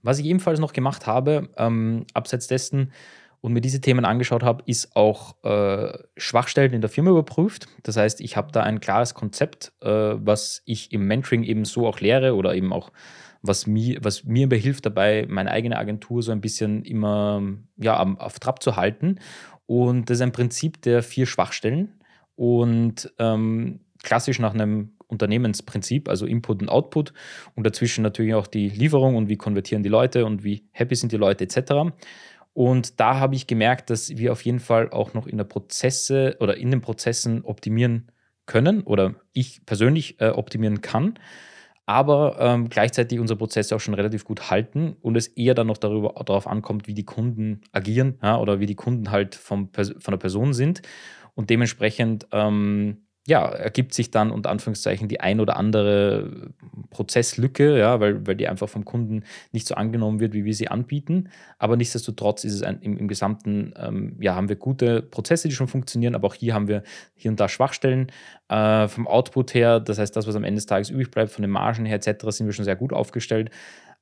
was 0.04 0.20
ich 0.20 0.28
ebenfalls 0.28 0.60
noch 0.60 0.72
gemacht 0.72 1.08
habe, 1.08 1.50
ähm, 1.58 2.06
abseits 2.14 2.46
dessen 2.46 2.94
und 3.42 3.54
mir 3.54 3.62
diese 3.62 3.82
Themen 3.82 4.06
angeschaut 4.06 4.44
habe, 4.44 4.64
ist 4.68 4.96
auch 4.96 5.44
äh, 5.44 5.98
Schwachstellen 6.16 6.74
in 6.74 6.82
der 6.82 6.90
Firma 6.90 7.10
überprüft. 7.10 7.68
Das 7.82 7.98
heißt, 7.98 8.22
ich 8.22 8.38
habe 8.38 8.52
da 8.52 8.62
ein 8.62 8.80
klares 8.80 9.16
Konzept, 9.16 9.74
äh, 9.82 9.90
was 9.90 10.62
ich 10.66 10.94
im 10.94 11.08
Mentoring 11.08 11.42
eben 11.44 11.66
so 11.66 11.88
auch 11.88 12.02
lehre 12.02 12.36
oder 12.36 12.54
eben 12.54 12.72
auch 12.72 12.92
was 13.42 13.68
mir, 13.68 14.00
was 14.02 14.24
mir 14.24 14.48
behilft 14.50 14.86
dabei, 14.86 15.26
meine 15.30 15.52
eigene 15.52 15.78
Agentur 15.78 16.22
so 16.22 16.32
ein 16.32 16.42
bisschen 16.42 16.84
immer 16.84 17.42
ja, 17.78 18.02
auf 18.02 18.40
Trab 18.40 18.62
zu 18.62 18.76
halten. 18.76 19.20
Und 19.66 20.10
das 20.10 20.18
ist 20.18 20.22
ein 20.22 20.32
Prinzip 20.32 20.82
der 20.82 21.04
vier 21.04 21.26
Schwachstellen. 21.26 22.00
Und 22.36 23.14
ähm, 23.20 23.82
klassisch 24.04 24.40
nach 24.40 24.54
einem 24.54 24.94
Unternehmensprinzip, 25.08 26.08
also 26.08 26.26
Input 26.26 26.62
und 26.62 26.70
Output 26.70 27.14
und 27.56 27.66
dazwischen 27.66 28.04
natürlich 28.04 28.36
auch 28.36 28.48
die 28.48 28.70
Lieferung 28.70 29.16
und 29.16 29.28
wie 29.28 29.38
konvertieren 29.38 29.84
die 29.84 29.90
Leute 29.90 30.26
und 30.26 30.44
wie 30.44 30.68
happy 30.72 30.96
sind 30.96 31.12
die 31.12 31.18
Leute 31.18 31.44
etc. 31.44 31.92
Und 32.54 33.00
da 33.00 33.20
habe 33.20 33.36
ich 33.36 33.48
gemerkt, 33.48 33.90
dass 33.90 34.10
wir 34.10 34.32
auf 34.32 34.46
jeden 34.46 34.60
Fall 34.60 34.92
auch 34.92 35.14
noch 35.14 35.28
in 35.28 35.38
der 35.38 35.46
Prozesse 35.46 36.38
oder 36.40 36.58
in 36.58 36.72
den 36.72 36.82
Prozessen 36.82 37.44
optimieren 37.44 38.12
können 38.46 38.82
oder 38.82 39.16
ich 39.34 39.66
persönlich 39.66 40.20
äh, 40.22 40.30
optimieren 40.30 40.82
kann, 40.82 41.16
aber 41.90 42.36
ähm, 42.40 42.70
gleichzeitig 42.70 43.20
unsere 43.20 43.40
Prozesse 43.40 43.76
auch 43.76 43.80
schon 43.80 43.96
relativ 43.96 44.24
gut 44.24 44.52
halten 44.52 44.96
und 45.02 45.18
es 45.18 45.26
eher 45.26 45.56
dann 45.56 45.66
noch 45.66 45.80
darüber, 45.80 46.14
darauf 46.24 46.46
ankommt, 46.46 46.88
wie 46.88 46.94
die 46.94 47.04
Kunden 47.04 47.62
agieren 47.72 48.20
ja, 48.22 48.38
oder 48.38 48.60
wie 48.60 48.68
die 48.68 48.76
Kunden 48.76 49.10
halt 49.10 49.34
vom, 49.34 49.72
von 49.74 50.12
der 50.12 50.18
Person 50.18 50.54
sind. 50.54 50.84
Und 51.34 51.50
dementsprechend 51.50 52.28
ähm, 52.32 53.08
ja, 53.30 53.48
ergibt 53.48 53.94
sich 53.94 54.10
dann 54.10 54.32
unter 54.32 54.50
Anführungszeichen 54.50 55.08
die 55.08 55.20
ein 55.20 55.40
oder 55.40 55.56
andere 55.56 56.52
Prozesslücke, 56.90 57.78
ja, 57.78 58.00
weil, 58.00 58.26
weil 58.26 58.36
die 58.36 58.48
einfach 58.48 58.68
vom 58.68 58.86
Kunden 58.86 59.24
nicht 59.52 59.68
so 59.68 59.76
angenommen 59.76 60.20
wird, 60.20 60.34
wie 60.34 60.46
wir 60.46 60.56
sie 60.56 60.68
anbieten. 60.68 61.30
Aber 61.60 61.78
nichtsdestotrotz 61.78 62.44
ist 62.44 62.56
es 62.56 62.64
ein, 62.64 62.82
im, 62.82 62.98
im 62.98 63.08
Gesamten, 63.08 63.76
ähm, 63.78 64.18
ja, 64.20 64.34
haben 64.34 64.50
wir 64.50 64.56
gute 64.56 65.04
Prozesse, 65.04 65.48
die 65.48 65.54
schon 65.54 65.68
funktionieren, 65.68 66.16
aber 66.16 66.28
auch 66.28 66.34
hier 66.34 66.56
haben 66.56 66.68
wir 66.68 66.82
hier 67.14 67.30
und 67.30 67.40
da 67.40 67.48
Schwachstellen. 67.48 68.12
Äh, 68.48 68.88
vom 68.88 69.08
Output 69.08 69.54
her, 69.54 69.80
das 69.80 70.00
heißt, 70.00 70.16
das, 70.16 70.26
was 70.26 70.36
am 70.36 70.44
Ende 70.44 70.58
des 70.58 70.66
Tages 70.66 70.90
übrig 70.90 71.12
bleibt, 71.12 71.32
von 71.32 71.44
den 71.44 71.52
Margen 71.52 71.86
her 71.86 71.98
etc., 71.98 72.26
sind 72.30 72.48
wir 72.48 72.54
schon 72.54 72.66
sehr 72.66 72.76
gut 72.76 72.94
aufgestellt. 72.94 73.52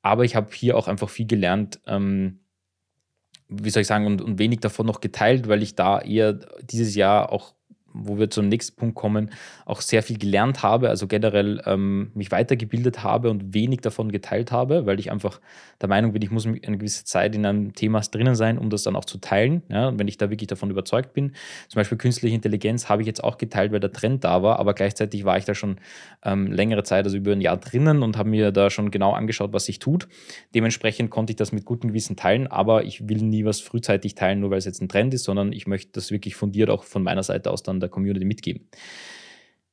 Aber 0.02 0.24
ich 0.24 0.38
habe 0.38 0.48
hier 0.54 0.78
auch 0.78 0.88
einfach 0.88 1.10
viel 1.10 1.28
gelernt, 1.28 1.82
ähm, 1.86 2.40
wie 3.50 3.72
soll 3.72 3.82
ich 3.82 3.88
sagen, 3.88 4.06
und, 4.06 4.22
und 4.22 4.40
wenig 4.40 4.62
davon 4.62 4.86
noch 4.86 5.02
geteilt, 5.02 5.50
weil 5.50 5.62
ich 5.62 5.76
da 5.76 6.00
eher 6.00 6.40
dieses 6.64 6.96
Jahr 6.96 7.34
auch 7.34 7.57
wo 8.04 8.18
wir 8.18 8.30
zum 8.30 8.48
nächsten 8.48 8.76
Punkt 8.76 8.96
kommen, 8.96 9.32
auch 9.66 9.82
sehr 9.82 10.04
viel 10.04 10.18
gelernt 10.18 10.64
habe, 10.64 10.90
also 10.90 11.08
generell 11.08 11.62
ähm, 11.66 12.12
mich 12.14 12.32
weitergebildet 12.32 13.04
habe 13.04 13.30
und 13.30 13.54
wenig 13.54 13.82
davon 13.82 14.12
geteilt 14.12 14.52
habe, 14.52 14.86
weil 14.86 15.00
ich 15.00 15.12
einfach 15.12 15.40
der 15.82 15.90
Meinung 15.90 16.14
bin, 16.14 16.22
ich 16.22 16.32
muss 16.32 16.46
eine 16.46 16.78
gewisse 16.78 17.06
Zeit 17.06 17.36
in 17.36 17.46
einem 17.46 17.74
Thema 17.74 18.00
drinnen 18.00 18.36
sein, 18.36 18.58
um 18.58 18.70
das 18.70 18.84
dann 18.84 18.96
auch 18.96 19.06
zu 19.06 19.18
teilen. 19.20 19.64
Ja, 19.70 19.90
und 19.90 20.00
wenn 20.00 20.08
ich 20.08 20.18
da 20.18 20.30
wirklich 20.30 20.48
davon 20.48 20.70
überzeugt 20.70 21.14
bin, 21.14 21.34
zum 21.68 21.80
Beispiel 21.80 21.98
künstliche 21.98 22.36
Intelligenz 22.36 22.90
habe 22.90 23.02
ich 23.02 23.08
jetzt 23.08 23.24
auch 23.24 23.38
geteilt, 23.38 23.72
weil 23.72 23.80
der 23.80 23.92
Trend 23.92 24.24
da 24.24 24.42
war, 24.44 24.60
aber 24.60 24.74
gleichzeitig 24.74 25.26
war 25.26 25.38
ich 25.38 25.46
da 25.46 25.56
schon 25.56 25.78
ähm, 26.24 26.52
längere 26.52 26.84
Zeit, 26.84 27.06
also 27.06 27.18
über 27.18 27.32
ein 27.32 27.42
Jahr 27.42 27.58
drinnen 27.58 28.04
und 28.04 28.18
habe 28.18 28.30
mir 28.30 28.52
da 28.52 28.70
schon 28.70 28.92
genau 28.92 29.14
angeschaut, 29.14 29.54
was 29.54 29.66
sich 29.66 29.80
tut. 29.80 30.08
Dementsprechend 30.56 31.10
konnte 31.10 31.32
ich 31.32 31.38
das 31.38 31.52
mit 31.52 31.66
gutem 31.66 31.90
Gewissen 31.90 32.16
teilen, 32.16 32.48
aber 32.48 32.86
ich 32.86 33.08
will 33.08 33.22
nie 33.22 33.46
was 33.46 33.60
frühzeitig 33.60 34.16
teilen, 34.16 34.40
nur 34.40 34.52
weil 34.52 34.58
es 34.58 34.66
jetzt 34.66 34.82
ein 34.82 34.90
Trend 34.90 35.14
ist, 35.14 35.24
sondern 35.24 35.52
ich 35.52 35.68
möchte 35.68 35.92
das 35.94 36.12
wirklich 36.12 36.36
fundiert 36.36 36.70
auch 36.70 36.84
von 36.84 37.04
meiner 37.04 37.24
Seite 37.24 37.52
aus 37.52 37.64
dann 37.64 37.80
der 37.88 37.92
Community 37.92 38.26
mitgeben. 38.26 38.70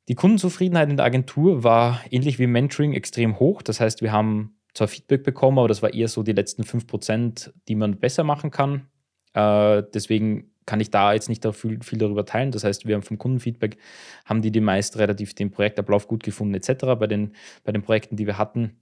Die 0.09 0.14
Kundenzufriedenheit 0.14 0.90
in 0.90 0.97
der 0.97 1.06
Agentur 1.06 1.64
war 1.64 2.02
ähnlich 2.11 2.38
wie 2.38 2.47
Mentoring 2.47 2.92
extrem 2.92 3.38
hoch. 3.38 3.62
Das 3.62 3.80
heißt, 3.80 4.02
wir 4.02 4.12
haben 4.12 4.56
zwar 4.75 4.88
Feedback 4.88 5.23
bekommen, 5.23 5.59
aber 5.59 5.68
das 5.68 5.83
war 5.83 5.94
eher 5.94 6.09
so 6.09 6.23
die 6.23 6.33
letzten 6.33 6.62
5%, 6.62 7.52
die 7.68 7.75
man 7.75 7.99
besser 7.99 8.25
machen 8.25 8.50
kann. 8.50 8.88
Äh, 9.33 9.83
deswegen 9.94 10.50
kann 10.66 10.80
ich 10.80 10.90
da 10.90 11.12
jetzt 11.12 11.28
nicht 11.28 11.47
viel, 11.54 11.83
viel, 11.83 11.99
darüber 11.99 12.25
teilen. 12.25 12.50
Das 12.50 12.64
heißt, 12.64 12.87
wir 12.87 12.94
haben 12.94 13.02
vom 13.02 13.18
Kundenfeedback, 13.18 13.76
haben 14.25 14.42
die 14.42 14.50
die 14.50 14.61
meist 14.61 14.99
relativ 14.99 15.35
den 15.35 15.50
Projektablauf 15.50 16.09
gut 16.09 16.23
gefunden 16.23 16.54
etc. 16.54 16.85
Bei 16.99 17.06
den, 17.06 17.35
bei 17.64 17.73
den 17.73 17.83
Projekten, 17.83 18.16
die 18.16 18.26
wir 18.26 18.38
hatten. 18.38 18.80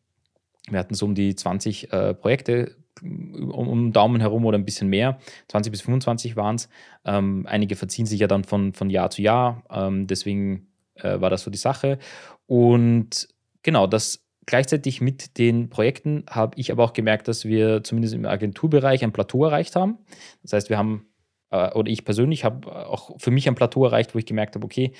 Wir 0.68 0.78
hatten 0.78 0.94
so 0.94 1.06
um 1.06 1.14
die 1.14 1.34
20 1.34 1.92
äh, 1.92 2.14
Projekte 2.14 2.76
um, 3.02 3.68
um 3.68 3.92
Daumen 3.92 4.20
herum 4.20 4.44
oder 4.46 4.58
ein 4.58 4.64
bisschen 4.64 4.88
mehr. 4.88 5.18
20 5.48 5.70
bis 5.70 5.82
25 5.82 6.36
waren 6.36 6.56
es. 6.56 6.68
Ähm, 7.04 7.46
einige 7.48 7.76
verziehen 7.76 8.06
sich 8.06 8.20
ja 8.20 8.26
dann 8.26 8.44
von, 8.44 8.72
von 8.72 8.90
Jahr 8.90 9.10
zu 9.10 9.22
Jahr. 9.22 9.62
Ähm, 9.70 10.06
deswegen 10.06 10.68
äh, 10.94 11.20
war 11.20 11.30
das 11.30 11.42
so 11.42 11.50
die 11.50 11.58
Sache. 11.58 11.98
Und 12.46 13.28
genau, 13.62 13.86
das 13.86 14.22
gleichzeitig 14.46 15.00
mit 15.00 15.38
den 15.38 15.70
Projekten 15.70 16.24
habe 16.28 16.58
ich 16.58 16.72
aber 16.72 16.84
auch 16.84 16.92
gemerkt, 16.92 17.28
dass 17.28 17.44
wir 17.44 17.82
zumindest 17.84 18.14
im 18.14 18.26
Agenturbereich 18.26 19.04
ein 19.04 19.12
Plateau 19.12 19.44
erreicht 19.44 19.76
haben. 19.76 19.98
Das 20.42 20.52
heißt, 20.52 20.70
wir 20.70 20.78
haben, 20.78 21.06
oder 21.52 21.90
ich 21.90 22.04
persönlich 22.04 22.44
habe 22.44 22.88
auch 22.88 23.18
für 23.18 23.30
mich 23.30 23.48
ein 23.48 23.54
Plateau 23.54 23.84
erreicht, 23.84 24.14
wo 24.14 24.18
ich 24.18 24.26
gemerkt 24.26 24.54
habe, 24.54 24.64
okay, 24.64 24.92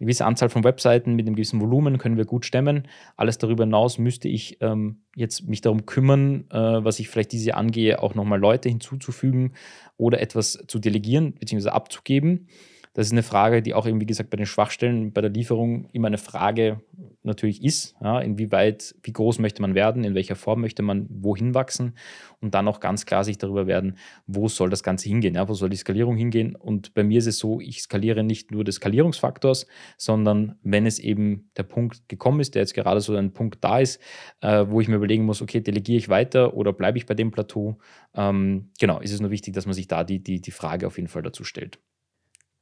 eine 0.00 0.06
gewisse 0.06 0.24
Anzahl 0.24 0.48
von 0.48 0.64
Webseiten 0.64 1.14
mit 1.14 1.26
einem 1.26 1.36
gewissen 1.36 1.60
Volumen 1.60 1.98
können 1.98 2.16
wir 2.16 2.24
gut 2.24 2.44
stemmen. 2.46 2.88
Alles 3.16 3.38
darüber 3.38 3.64
hinaus 3.64 3.98
müsste 3.98 4.28
ich 4.28 4.58
ähm, 4.60 5.02
jetzt 5.14 5.46
mich 5.46 5.60
darum 5.60 5.86
kümmern, 5.86 6.46
äh, 6.50 6.56
was 6.56 6.98
ich 6.98 7.08
vielleicht 7.08 7.32
diese 7.32 7.54
angehe, 7.54 8.02
auch 8.02 8.14
nochmal 8.14 8.40
Leute 8.40 8.68
hinzuzufügen 8.68 9.52
oder 9.96 10.20
etwas 10.20 10.64
zu 10.66 10.78
delegieren 10.78 11.34
bzw. 11.34 11.68
abzugeben. 11.68 12.48
Das 12.92 13.06
ist 13.06 13.12
eine 13.12 13.22
Frage, 13.22 13.62
die 13.62 13.72
auch 13.72 13.86
eben, 13.86 14.00
wie 14.00 14.06
gesagt, 14.06 14.30
bei 14.30 14.36
den 14.36 14.46
Schwachstellen 14.46 15.12
bei 15.12 15.20
der 15.20 15.30
Lieferung 15.30 15.88
immer 15.92 16.08
eine 16.08 16.18
Frage 16.18 16.80
natürlich 17.22 17.62
ist. 17.62 17.94
Ja, 18.02 18.20
inwieweit, 18.20 18.96
wie 19.04 19.12
groß 19.12 19.38
möchte 19.38 19.62
man 19.62 19.76
werden, 19.76 20.02
in 20.02 20.14
welcher 20.16 20.34
Form 20.34 20.60
möchte 20.60 20.82
man 20.82 21.06
wohin 21.08 21.54
wachsen 21.54 21.94
und 22.40 22.54
dann 22.54 22.66
auch 22.66 22.80
ganz 22.80 23.06
klar 23.06 23.22
sich 23.22 23.38
darüber 23.38 23.68
werden, 23.68 23.96
wo 24.26 24.48
soll 24.48 24.70
das 24.70 24.82
Ganze 24.82 25.08
hingehen, 25.08 25.36
ja, 25.36 25.48
wo 25.48 25.54
soll 25.54 25.68
die 25.68 25.76
Skalierung 25.76 26.16
hingehen. 26.16 26.56
Und 26.56 26.92
bei 26.94 27.04
mir 27.04 27.18
ist 27.18 27.26
es 27.26 27.38
so, 27.38 27.60
ich 27.60 27.82
skaliere 27.82 28.24
nicht 28.24 28.50
nur 28.50 28.64
des 28.64 28.76
Skalierungsfaktors, 28.76 29.66
sondern 29.96 30.58
wenn 30.62 30.84
es 30.84 30.98
eben 30.98 31.50
der 31.56 31.62
Punkt 31.64 32.08
gekommen 32.08 32.40
ist, 32.40 32.56
der 32.56 32.62
jetzt 32.62 32.74
gerade 32.74 33.00
so 33.00 33.14
ein 33.14 33.32
Punkt 33.32 33.62
da 33.62 33.78
ist, 33.78 34.00
äh, 34.40 34.66
wo 34.68 34.80
ich 34.80 34.88
mir 34.88 34.96
überlegen 34.96 35.24
muss, 35.24 35.42
okay, 35.42 35.60
delegiere 35.60 35.98
ich 35.98 36.08
weiter 36.08 36.54
oder 36.54 36.72
bleibe 36.72 36.98
ich 36.98 37.06
bei 37.06 37.14
dem 37.14 37.30
Plateau? 37.30 37.78
Ähm, 38.14 38.70
genau, 38.80 38.98
ist 38.98 39.12
es 39.12 39.20
nur 39.20 39.30
wichtig, 39.30 39.54
dass 39.54 39.66
man 39.66 39.74
sich 39.74 39.86
da 39.86 40.02
die, 40.02 40.22
die, 40.22 40.40
die 40.40 40.50
Frage 40.50 40.88
auf 40.88 40.96
jeden 40.96 41.08
Fall 41.08 41.22
dazu 41.22 41.44
stellt. 41.44 41.78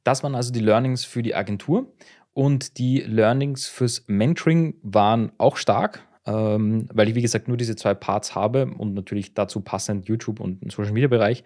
Das 0.09 0.23
waren 0.23 0.33
also 0.33 0.51
die 0.51 0.59
Learnings 0.59 1.05
für 1.05 1.21
die 1.21 1.35
Agentur. 1.35 1.93
Und 2.33 2.79
die 2.79 3.01
Learnings 3.01 3.67
fürs 3.67 4.05
Mentoring 4.07 4.73
waren 4.81 5.31
auch 5.37 5.55
stark, 5.55 6.03
ähm, 6.25 6.87
weil 6.91 7.09
ich, 7.09 7.13
wie 7.13 7.21
gesagt, 7.21 7.47
nur 7.47 7.57
diese 7.57 7.75
zwei 7.75 7.93
Parts 7.93 8.33
habe 8.33 8.65
und 8.75 8.95
natürlich 8.95 9.35
dazu 9.35 9.61
passend 9.61 10.07
YouTube 10.07 10.39
und 10.39 10.63
den 10.63 10.71
Social 10.71 10.93
Media 10.93 11.09
Bereich. 11.09 11.43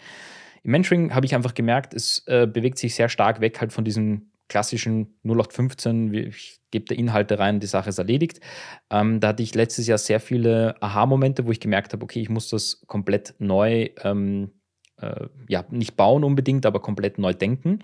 Im 0.63 0.71
Mentoring 0.71 1.13
habe 1.13 1.25
ich 1.25 1.35
einfach 1.35 1.55
gemerkt, 1.55 1.93
es 1.93 2.23
äh, 2.27 2.47
bewegt 2.47 2.77
sich 2.77 2.95
sehr 2.95 3.09
stark 3.09 3.41
weg 3.41 3.59
halt 3.59 3.73
von 3.73 3.83
diesem 3.83 4.31
klassischen 4.47 5.13
0815, 5.25 6.13
ich 6.13 6.61
gebe 6.71 6.85
da 6.85 6.95
Inhalte 6.95 7.39
rein, 7.39 7.59
die 7.59 7.67
Sache 7.67 7.89
ist 7.89 7.97
erledigt. 7.97 8.39
Ähm, 8.89 9.19
da 9.19 9.29
hatte 9.29 9.43
ich 9.43 9.55
letztes 9.55 9.87
Jahr 9.87 9.97
sehr 9.97 10.21
viele 10.21 10.81
Aha-Momente, 10.81 11.45
wo 11.45 11.51
ich 11.51 11.59
gemerkt 11.59 11.91
habe, 11.91 12.03
okay, 12.03 12.21
ich 12.21 12.29
muss 12.29 12.47
das 12.47 12.81
komplett 12.87 13.35
neu, 13.39 13.89
ähm, 14.03 14.51
äh, 15.03 15.27
ja, 15.47 15.65
nicht 15.69 15.95
bauen 15.95 16.23
unbedingt, 16.23 16.65
aber 16.65 16.79
komplett 16.79 17.17
neu 17.17 17.33
denken 17.33 17.79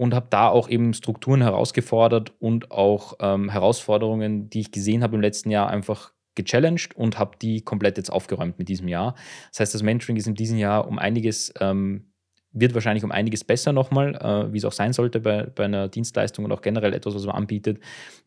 und 0.00 0.14
habe 0.14 0.28
da 0.30 0.48
auch 0.48 0.70
eben 0.70 0.94
Strukturen 0.94 1.42
herausgefordert 1.42 2.32
und 2.38 2.70
auch 2.70 3.16
ähm, 3.20 3.50
Herausforderungen, 3.50 4.48
die 4.48 4.60
ich 4.60 4.72
gesehen 4.72 5.02
habe 5.02 5.14
im 5.14 5.20
letzten 5.20 5.50
Jahr, 5.50 5.68
einfach 5.68 6.12
gechallenged 6.36 6.96
und 6.96 7.18
habe 7.18 7.32
die 7.40 7.60
komplett 7.60 7.98
jetzt 7.98 8.10
aufgeräumt 8.10 8.58
mit 8.58 8.70
diesem 8.70 8.88
Jahr. 8.88 9.14
Das 9.50 9.60
heißt, 9.60 9.74
das 9.74 9.82
Mentoring 9.82 10.16
ist 10.16 10.26
in 10.26 10.34
diesem 10.34 10.56
Jahr 10.56 10.88
um 10.88 10.98
einiges, 10.98 11.52
ähm, 11.60 12.06
wird 12.52 12.72
wahrscheinlich 12.72 13.04
um 13.04 13.12
einiges 13.12 13.44
besser 13.44 13.74
nochmal, 13.74 14.14
äh, 14.14 14.50
wie 14.52 14.56
es 14.56 14.64
auch 14.64 14.72
sein 14.72 14.94
sollte 14.94 15.20
bei, 15.20 15.42
bei 15.44 15.66
einer 15.66 15.88
Dienstleistung 15.88 16.46
und 16.46 16.52
auch 16.52 16.62
generell 16.62 16.94
etwas, 16.94 17.14
was 17.14 17.26
man 17.26 17.36
anbietet, 17.36 17.78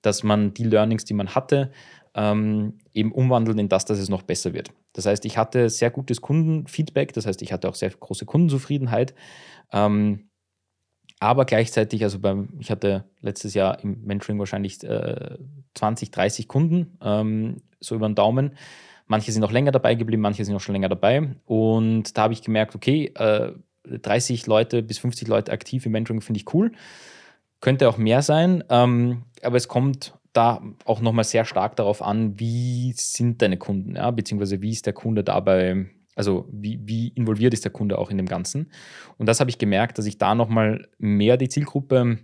dass 0.03 0.21
man 0.21 0.53
die 0.53 0.65
Learnings, 0.65 1.05
die 1.05 1.15
man 1.15 1.33
hatte, 1.33 1.71
ähm, 2.15 2.79
eben 2.93 3.11
umwandelt 3.11 3.59
in 3.59 3.69
das, 3.69 3.85
dass 3.85 3.99
es 3.99 4.09
noch 4.09 4.21
besser 4.21 4.53
wird. 4.53 4.71
Das 4.93 5.05
heißt, 5.05 5.25
ich 5.25 5.37
hatte 5.37 5.69
sehr 5.69 5.89
gutes 5.89 6.21
Kundenfeedback, 6.21 7.13
das 7.13 7.25
heißt, 7.25 7.41
ich 7.41 7.51
hatte 7.51 7.67
auch 7.69 7.75
sehr 7.75 7.89
große 7.89 8.25
Kundenzufriedenheit. 8.25 9.13
Ähm, 9.71 10.29
aber 11.19 11.45
gleichzeitig, 11.45 12.03
also 12.03 12.19
beim, 12.19 12.49
ich 12.59 12.69
hatte 12.69 13.05
letztes 13.21 13.53
Jahr 13.53 13.81
im 13.81 14.03
Mentoring 14.03 14.39
wahrscheinlich 14.39 14.83
äh, 14.83 15.37
20, 15.73 16.11
30 16.11 16.47
Kunden, 16.47 16.97
ähm, 17.01 17.61
so 17.79 17.95
über 17.95 18.09
den 18.09 18.15
Daumen. 18.15 18.55
Manche 19.07 19.31
sind 19.31 19.41
noch 19.41 19.51
länger 19.51 19.71
dabei 19.71 19.95
geblieben, 19.95 20.21
manche 20.21 20.43
sind 20.43 20.53
noch 20.53 20.61
schon 20.61 20.73
länger 20.73 20.89
dabei. 20.89 21.35
Und 21.45 22.17
da 22.17 22.23
habe 22.23 22.33
ich 22.33 22.41
gemerkt, 22.41 22.75
okay, 22.75 23.11
äh, 23.15 23.53
30 23.85 24.47
Leute 24.47 24.83
bis 24.83 24.97
50 24.99 25.27
Leute 25.27 25.51
aktiv 25.51 25.85
im 25.85 25.91
Mentoring 25.93 26.21
finde 26.21 26.39
ich 26.39 26.53
cool. 26.53 26.71
Könnte 27.59 27.87
auch 27.87 27.97
mehr 27.97 28.21
sein, 28.21 28.63
ähm, 28.69 29.23
aber 29.41 29.57
es 29.57 29.67
kommt 29.67 30.13
da 30.33 30.61
auch 30.85 31.01
nochmal 31.01 31.23
sehr 31.23 31.45
stark 31.45 31.75
darauf 31.75 32.01
an, 32.01 32.39
wie 32.39 32.93
sind 32.95 33.41
deine 33.41 33.57
Kunden, 33.57 33.95
ja, 33.95 34.11
beziehungsweise 34.11 34.61
wie 34.61 34.71
ist 34.71 34.85
der 34.85 34.93
Kunde 34.93 35.23
dabei 35.23 35.87
also 36.15 36.47
wie, 36.51 36.79
wie 36.83 37.07
involviert 37.09 37.53
ist 37.53 37.65
der 37.65 37.71
Kunde 37.71 37.97
auch 37.97 38.11
in 38.11 38.17
dem 38.17 38.27
Ganzen? 38.27 38.71
Und 39.17 39.27
das 39.27 39.39
habe 39.39 39.49
ich 39.49 39.57
gemerkt, 39.57 39.97
dass 39.97 40.05
ich 40.05 40.17
da 40.17 40.35
nochmal 40.35 40.87
mehr 40.99 41.37
die 41.37 41.49
Zielgruppe 41.49 42.19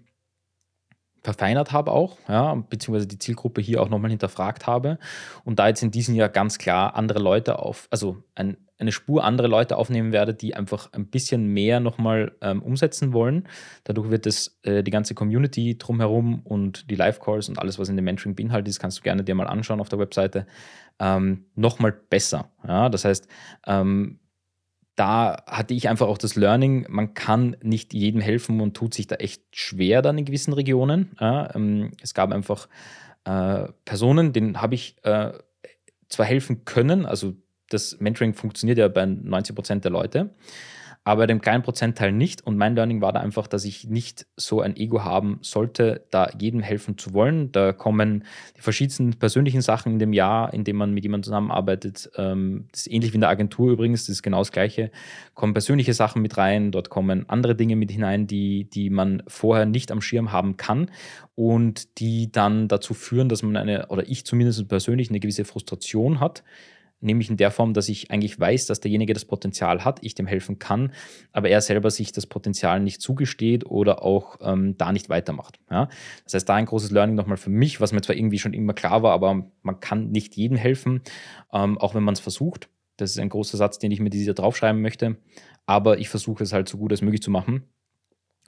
verfeinert 1.23 1.71
habe 1.71 1.91
auch, 1.91 2.17
ja, 2.27 2.55
beziehungsweise 2.55 3.07
die 3.07 3.19
Zielgruppe 3.19 3.61
hier 3.61 3.81
auch 3.81 3.89
nochmal 3.89 4.11
hinterfragt 4.11 4.67
habe 4.67 4.97
und 5.43 5.59
da 5.59 5.67
jetzt 5.67 5.83
in 5.83 5.91
diesem 5.91 6.15
Jahr 6.15 6.29
ganz 6.29 6.57
klar 6.57 6.95
andere 6.95 7.19
Leute 7.19 7.59
auf, 7.59 7.87
also 7.91 8.23
ein, 8.35 8.57
eine 8.77 8.91
Spur 8.91 9.23
andere 9.25 9.47
Leute 9.47 9.77
aufnehmen 9.77 10.13
werde, 10.13 10.33
die 10.33 10.55
einfach 10.55 10.93
ein 10.93 11.07
bisschen 11.07 11.47
mehr 11.47 11.81
nochmal 11.81 12.31
ähm, 12.41 12.61
umsetzen 12.61 13.11
wollen. 13.11 13.47
Dadurch 13.83 14.09
wird 14.09 14.25
es 14.25 14.57
äh, 14.63 14.83
die 14.83 14.91
ganze 14.91 15.13
Community 15.15 15.77
drumherum 15.77 16.41
und 16.45 16.89
die 16.89 16.95
Live-Calls 16.95 17.49
und 17.49 17.59
alles, 17.59 17.77
was 17.77 17.89
in 17.89 17.97
dem 17.97 18.05
Mentoring 18.05 18.35
beinhaltet 18.35 18.69
ist, 18.69 18.79
kannst 18.79 18.99
du 18.99 19.01
gerne 19.01 19.23
dir 19.23 19.35
mal 19.35 19.47
anschauen 19.47 19.81
auf 19.81 19.89
der 19.89 19.99
Webseite, 19.99 20.47
ähm, 20.99 21.45
nochmal 21.55 21.91
besser. 21.91 22.49
Ja? 22.65 22.87
Das 22.87 23.03
heißt, 23.03 23.27
ähm, 23.67 24.19
da 24.99 25.43
hatte 25.47 25.73
ich 25.73 25.87
einfach 25.87 26.07
auch 26.07 26.17
das 26.17 26.35
Learning, 26.35 26.85
man 26.89 27.13
kann 27.13 27.55
nicht 27.63 27.93
jedem 27.93 28.19
helfen 28.19 28.59
und 28.59 28.75
tut 28.75 28.93
sich 28.93 29.07
da 29.07 29.15
echt 29.15 29.43
schwer 29.51 30.01
dann 30.01 30.17
in 30.17 30.25
gewissen 30.25 30.51
Regionen. 30.51 31.15
Ja? 31.21 31.55
Ähm, 31.55 31.91
es 32.01 32.13
gab 32.13 32.33
einfach 32.33 32.67
äh, 33.23 33.69
Personen, 33.85 34.33
denen 34.33 34.61
habe 34.61 34.75
ich 34.75 34.97
äh, 35.03 35.31
zwar 36.09 36.25
helfen 36.25 36.65
können, 36.65 37.05
also 37.05 37.33
das 37.69 37.99
Mentoring 38.01 38.33
funktioniert 38.33 38.77
ja 38.77 38.89
bei 38.89 39.05
90 39.05 39.55
Prozent 39.55 39.83
der 39.85 39.91
Leute, 39.91 40.31
aber 41.03 41.27
dem 41.27 41.41
kleinen 41.41 41.63
Prozentteil 41.63 42.11
nicht. 42.11 42.45
Und 42.45 42.57
mein 42.57 42.75
Learning 42.75 43.01
war 43.01 43.13
da 43.13 43.19
einfach, 43.19 43.47
dass 43.47 43.65
ich 43.65 43.87
nicht 43.87 44.27
so 44.35 44.61
ein 44.61 44.75
Ego 44.75 45.03
haben 45.03 45.39
sollte, 45.41 46.05
da 46.11 46.29
jedem 46.37 46.59
helfen 46.59 46.97
zu 46.97 47.13
wollen. 47.13 47.51
Da 47.51 47.73
kommen 47.73 48.25
die 48.57 48.61
verschiedensten 48.61 49.13
persönlichen 49.13 49.61
Sachen 49.61 49.93
in 49.93 49.99
dem 49.99 50.13
Jahr, 50.13 50.53
in 50.53 50.63
dem 50.63 50.75
man 50.75 50.93
mit 50.93 51.03
jemandem 51.03 51.23
zusammenarbeitet. 51.23 52.11
Ähm, 52.17 52.67
das 52.71 52.81
ist 52.81 52.91
ähnlich 52.91 53.13
wie 53.13 53.15
in 53.15 53.21
der 53.21 53.29
Agentur 53.29 53.71
übrigens, 53.71 54.05
das 54.05 54.17
ist 54.17 54.23
genau 54.23 54.39
das 54.39 54.51
Gleiche. 54.51 54.91
Kommen 55.33 55.53
persönliche 55.53 55.93
Sachen 55.93 56.21
mit 56.21 56.37
rein, 56.37 56.71
dort 56.71 56.89
kommen 56.89 57.27
andere 57.29 57.55
Dinge 57.55 57.75
mit 57.75 57.91
hinein, 57.91 58.27
die, 58.27 58.69
die 58.69 58.89
man 58.89 59.23
vorher 59.27 59.65
nicht 59.65 59.91
am 59.91 60.01
Schirm 60.01 60.31
haben 60.31 60.57
kann 60.57 60.91
und 61.35 61.99
die 61.99 62.31
dann 62.31 62.67
dazu 62.67 62.93
führen, 62.93 63.29
dass 63.29 63.41
man 63.41 63.55
eine, 63.55 63.87
oder 63.87 64.07
ich 64.07 64.25
zumindest 64.25 64.67
persönlich, 64.67 65.09
eine 65.09 65.19
gewisse 65.19 65.45
Frustration 65.45 66.19
hat 66.19 66.43
nämlich 67.01 67.29
in 67.29 67.37
der 67.37 67.51
Form, 67.51 67.73
dass 67.73 67.89
ich 67.89 68.11
eigentlich 68.11 68.39
weiß, 68.39 68.65
dass 68.65 68.79
derjenige 68.79 69.13
das 69.13 69.25
Potenzial 69.25 69.85
hat, 69.85 69.99
ich 70.01 70.15
dem 70.15 70.27
helfen 70.27 70.59
kann, 70.59 70.91
aber 71.31 71.49
er 71.49 71.61
selber 71.61 71.91
sich 71.91 72.11
das 72.11 72.25
Potenzial 72.25 72.79
nicht 72.79 73.01
zugesteht 73.01 73.65
oder 73.65 74.03
auch 74.03 74.37
ähm, 74.41 74.77
da 74.77 74.91
nicht 74.91 75.09
weitermacht. 75.09 75.59
Ja? 75.69 75.89
Das 76.25 76.33
heißt, 76.33 76.49
da 76.49 76.55
ein 76.55 76.65
großes 76.65 76.91
Learning 76.91 77.15
nochmal 77.15 77.37
für 77.37 77.49
mich, 77.49 77.79
was 77.81 77.91
mir 77.91 78.01
zwar 78.01 78.15
irgendwie 78.15 78.39
schon 78.39 78.53
immer 78.53 78.73
klar 78.73 79.03
war, 79.03 79.13
aber 79.13 79.49
man 79.61 79.79
kann 79.79 80.11
nicht 80.11 80.35
jedem 80.35 80.57
helfen, 80.57 81.01
ähm, 81.53 81.77
auch 81.77 81.95
wenn 81.95 82.03
man 82.03 82.13
es 82.13 82.19
versucht. 82.19 82.69
Das 82.97 83.11
ist 83.11 83.19
ein 83.19 83.29
großer 83.29 83.57
Satz, 83.57 83.79
den 83.79 83.91
ich 83.91 84.01
mir 84.01 84.09
dieses 84.09 84.27
Jahr 84.27 84.35
draufschreiben 84.35 84.81
möchte, 84.81 85.17
aber 85.65 85.99
ich 85.99 86.09
versuche 86.09 86.43
es 86.43 86.51
halt 86.51 86.67
so 86.67 86.77
gut 86.77 86.91
als 86.91 87.01
möglich 87.01 87.21
zu 87.21 87.31
machen. 87.31 87.63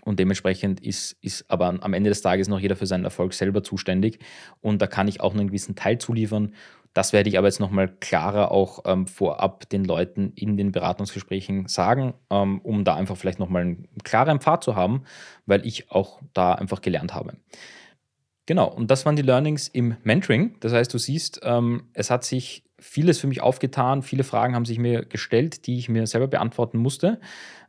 Und 0.04 0.20
dementsprechend 0.20 0.80
ist, 0.80 1.16
ist 1.22 1.46
aber 1.50 1.68
am 1.68 1.94
Ende 1.94 2.10
des 2.10 2.22
Tages 2.22 2.48
noch 2.48 2.60
jeder 2.60 2.76
für 2.76 2.88
seinen 2.88 3.04
Erfolg 3.04 3.34
selber 3.34 3.64
zuständig. 3.64 4.20
Und 4.60 4.82
da 4.82 4.88
kann 4.88 5.08
ich 5.08 5.22
auch 5.22 5.34
einen 5.34 5.48
gewissen 5.48 5.76
Teil 5.76 6.00
zuliefern. 6.00 6.56
Das 6.94 7.14
werde 7.14 7.30
ich 7.30 7.38
aber 7.38 7.48
jetzt 7.48 7.60
nochmal 7.60 7.88
klarer 7.88 8.52
auch 8.52 8.80
ähm, 8.86 9.08
vorab 9.08 9.70
den 9.70 9.86
Leuten 9.86 10.34
in 10.36 10.58
den 10.58 10.72
Beratungsgesprächen 10.72 11.68
sagen, 11.68 12.14
ähm, 12.30 12.60
um 12.62 12.84
da 12.84 12.96
einfach 12.96 13.16
vielleicht 13.16 13.40
nochmal 13.40 13.62
einen 13.62 13.88
klaren 14.04 14.42
Pfad 14.42 14.64
zu 14.64 14.76
haben, 14.76 15.04
weil 15.46 15.66
ich 15.66 15.90
auch 15.90 16.22
da 16.34 16.54
einfach 16.54 16.82
gelernt 16.82 17.14
habe. 17.14 17.38
Genau, 18.46 18.68
und 18.68 18.92
das 18.92 19.06
waren 19.06 19.16
die 19.16 19.22
Learnings 19.22 19.70
im 19.70 19.96
Mentoring. 20.04 20.58
Das 20.60 20.74
heißt, 20.74 20.94
du 20.94 20.98
siehst, 20.98 21.40
ähm, 21.44 21.90
es 21.94 22.10
hat 22.10 22.26
sich 22.26 22.66
vieles 22.80 23.20
für 23.20 23.28
mich 23.28 23.42
aufgetan, 23.42 24.02
viele 24.02 24.24
Fragen 24.24 24.56
haben 24.56 24.66
sich 24.66 24.80
mir 24.80 25.06
gestellt, 25.06 25.68
die 25.68 25.78
ich 25.78 25.88
mir 25.88 26.08
selber 26.08 26.28
beantworten 26.28 26.80
musste, 26.80 27.22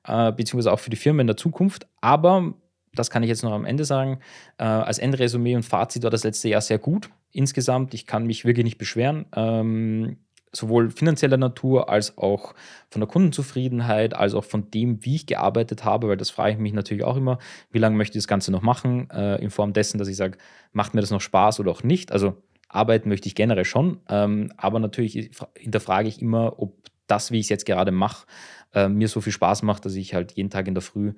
äh, 0.04 0.32
beziehungsweise 0.32 0.72
auch 0.72 0.80
für 0.80 0.90
die 0.90 0.96
Firma 0.96 1.20
in 1.20 1.26
der 1.26 1.36
Zukunft. 1.36 1.86
Aber 2.00 2.54
das 2.94 3.10
kann 3.10 3.22
ich 3.22 3.28
jetzt 3.28 3.42
noch 3.42 3.52
am 3.52 3.64
Ende 3.64 3.84
sagen, 3.84 4.20
äh, 4.58 4.64
als 4.64 4.98
Endresümee 4.98 5.56
und 5.56 5.64
Fazit 5.64 6.02
war 6.02 6.10
das 6.10 6.24
letzte 6.24 6.48
Jahr 6.48 6.60
sehr 6.60 6.78
gut 6.78 7.10
insgesamt. 7.32 7.94
Ich 7.94 8.06
kann 8.06 8.26
mich 8.26 8.44
wirklich 8.44 8.64
nicht 8.64 8.78
beschweren. 8.78 9.26
Ähm, 9.34 10.18
sowohl 10.54 10.90
finanzieller 10.90 11.38
Natur 11.38 11.88
als 11.88 12.18
auch 12.18 12.54
von 12.90 13.00
der 13.00 13.08
Kundenzufriedenheit, 13.08 14.14
als 14.14 14.34
auch 14.34 14.44
von 14.44 14.70
dem, 14.70 15.02
wie 15.04 15.16
ich 15.16 15.26
gearbeitet 15.26 15.84
habe, 15.84 16.08
weil 16.08 16.18
das 16.18 16.30
frage 16.30 16.52
ich 16.52 16.58
mich 16.58 16.74
natürlich 16.74 17.04
auch 17.04 17.16
immer, 17.16 17.38
wie 17.70 17.78
lange 17.78 17.96
möchte 17.96 18.18
ich 18.18 18.24
das 18.24 18.28
Ganze 18.28 18.52
noch 18.52 18.60
machen, 18.60 19.08
äh, 19.10 19.42
in 19.42 19.50
Form 19.50 19.72
dessen, 19.72 19.96
dass 19.98 20.08
ich 20.08 20.16
sage, 20.16 20.36
macht 20.72 20.92
mir 20.92 21.00
das 21.00 21.10
noch 21.10 21.22
Spaß 21.22 21.58
oder 21.60 21.70
auch 21.70 21.82
nicht. 21.82 22.12
Also 22.12 22.36
Arbeiten 22.68 23.08
möchte 23.08 23.28
ich 23.28 23.34
generell 23.34 23.64
schon, 23.64 24.00
ähm, 24.08 24.52
aber 24.58 24.78
natürlich 24.78 25.30
hinterfrage 25.56 26.08
ich 26.08 26.20
immer, 26.20 26.58
ob 26.58 26.74
das, 27.06 27.30
wie 27.30 27.38
ich 27.38 27.46
es 27.46 27.50
jetzt 27.50 27.66
gerade 27.66 27.90
mache, 27.90 28.26
äh, 28.74 28.88
mir 28.88 29.08
so 29.08 29.22
viel 29.22 29.32
Spaß 29.32 29.62
macht, 29.62 29.86
dass 29.86 29.94
ich 29.94 30.14
halt 30.14 30.32
jeden 30.32 30.50
Tag 30.50 30.68
in 30.68 30.74
der 30.74 30.82
Früh 30.82 31.14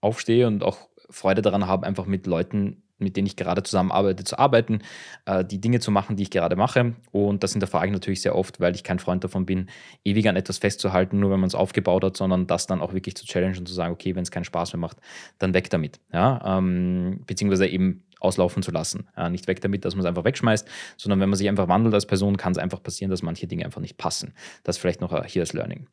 aufstehe 0.00 0.46
und 0.46 0.62
auch 0.62 0.88
Freude 1.10 1.42
daran 1.42 1.66
habe, 1.66 1.86
einfach 1.86 2.06
mit 2.06 2.26
Leuten 2.26 2.82
mit 2.98 3.16
denen 3.16 3.26
ich 3.26 3.36
gerade 3.36 3.62
zusammenarbeite, 3.62 4.24
zu 4.24 4.38
arbeiten, 4.38 4.80
äh, 5.26 5.44
die 5.44 5.60
Dinge 5.60 5.80
zu 5.80 5.90
machen, 5.90 6.16
die 6.16 6.24
ich 6.24 6.30
gerade 6.30 6.56
mache. 6.56 6.94
Und 7.12 7.42
das 7.42 7.52
hinterfrage 7.52 7.86
ich 7.86 7.92
natürlich 7.92 8.22
sehr 8.22 8.34
oft, 8.34 8.60
weil 8.60 8.74
ich 8.74 8.84
kein 8.84 8.98
Freund 8.98 9.22
davon 9.24 9.46
bin, 9.46 9.68
ewig 10.04 10.28
an 10.28 10.36
etwas 10.36 10.58
festzuhalten, 10.58 11.20
nur 11.20 11.30
wenn 11.30 11.40
man 11.40 11.48
es 11.48 11.54
aufgebaut 11.54 12.04
hat, 12.04 12.16
sondern 12.16 12.46
das 12.46 12.66
dann 12.66 12.80
auch 12.80 12.94
wirklich 12.94 13.16
zu 13.16 13.26
challengen 13.26 13.58
und 13.58 13.68
zu 13.68 13.74
sagen, 13.74 13.92
okay, 13.92 14.14
wenn 14.14 14.22
es 14.22 14.30
keinen 14.30 14.44
Spaß 14.44 14.72
mehr 14.72 14.80
macht, 14.80 14.98
dann 15.38 15.54
weg 15.54 15.70
damit. 15.70 16.00
Ja? 16.12 16.58
Ähm, 16.58 17.20
beziehungsweise 17.26 17.66
eben 17.66 18.02
auslaufen 18.18 18.62
zu 18.62 18.70
lassen. 18.70 19.08
Ja, 19.14 19.28
nicht 19.28 19.46
weg 19.46 19.60
damit, 19.60 19.84
dass 19.84 19.94
man 19.94 20.00
es 20.00 20.08
einfach 20.08 20.24
wegschmeißt, 20.24 20.66
sondern 20.96 21.20
wenn 21.20 21.28
man 21.28 21.36
sich 21.36 21.48
einfach 21.50 21.68
wandelt 21.68 21.94
als 21.94 22.06
Person, 22.06 22.38
kann 22.38 22.52
es 22.52 22.58
einfach 22.58 22.82
passieren, 22.82 23.10
dass 23.10 23.22
manche 23.22 23.46
Dinge 23.46 23.66
einfach 23.66 23.82
nicht 23.82 23.98
passen. 23.98 24.32
Das 24.64 24.78
vielleicht 24.78 25.02
noch 25.02 25.24
hier 25.26 25.42
das 25.42 25.52
Learning. 25.52 25.86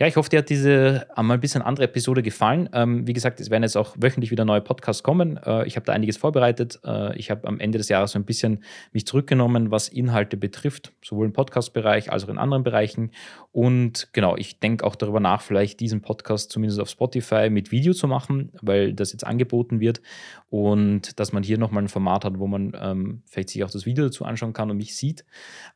Ja, 0.00 0.06
ich 0.06 0.14
hoffe, 0.14 0.30
dir 0.30 0.38
hat 0.38 0.48
diese 0.48 1.08
einmal 1.16 1.38
ein 1.38 1.40
bisschen 1.40 1.60
andere 1.60 1.86
Episode 1.86 2.22
gefallen. 2.22 2.68
Ähm, 2.72 3.08
wie 3.08 3.12
gesagt, 3.12 3.40
es 3.40 3.50
werden 3.50 3.64
jetzt 3.64 3.76
auch 3.76 3.96
wöchentlich 3.98 4.30
wieder 4.30 4.44
neue 4.44 4.60
Podcasts 4.60 5.02
kommen. 5.02 5.38
Äh, 5.38 5.66
ich 5.66 5.74
habe 5.74 5.86
da 5.86 5.92
einiges 5.92 6.16
vorbereitet. 6.16 6.78
Äh, 6.84 7.18
ich 7.18 7.32
habe 7.32 7.48
am 7.48 7.58
Ende 7.58 7.78
des 7.78 7.88
Jahres 7.88 8.12
so 8.12 8.18
ein 8.20 8.24
bisschen 8.24 8.62
mich 8.92 9.08
zurückgenommen, 9.08 9.72
was 9.72 9.88
Inhalte 9.88 10.36
betrifft, 10.36 10.92
sowohl 11.04 11.26
im 11.26 11.32
Podcast-Bereich 11.32 12.12
als 12.12 12.22
auch 12.22 12.28
in 12.28 12.38
anderen 12.38 12.62
Bereichen. 12.62 13.10
Und 13.50 14.10
genau, 14.12 14.36
ich 14.36 14.60
denke 14.60 14.86
auch 14.86 14.94
darüber 14.94 15.18
nach, 15.18 15.42
vielleicht 15.42 15.80
diesen 15.80 16.00
Podcast 16.00 16.52
zumindest 16.52 16.78
auf 16.78 16.88
Spotify 16.88 17.50
mit 17.50 17.72
Video 17.72 17.92
zu 17.92 18.06
machen, 18.06 18.52
weil 18.62 18.94
das 18.94 19.10
jetzt 19.10 19.26
angeboten 19.26 19.80
wird 19.80 20.00
und 20.48 21.18
dass 21.18 21.32
man 21.32 21.42
hier 21.42 21.58
nochmal 21.58 21.82
ein 21.82 21.88
Format 21.88 22.24
hat, 22.24 22.38
wo 22.38 22.46
man 22.46 22.72
ähm, 22.80 23.22
vielleicht 23.26 23.48
sich 23.48 23.64
auch 23.64 23.70
das 23.70 23.84
Video 23.84 24.04
dazu 24.04 24.24
anschauen 24.24 24.52
kann 24.52 24.70
und 24.70 24.76
mich 24.76 24.94
sieht. 24.94 25.24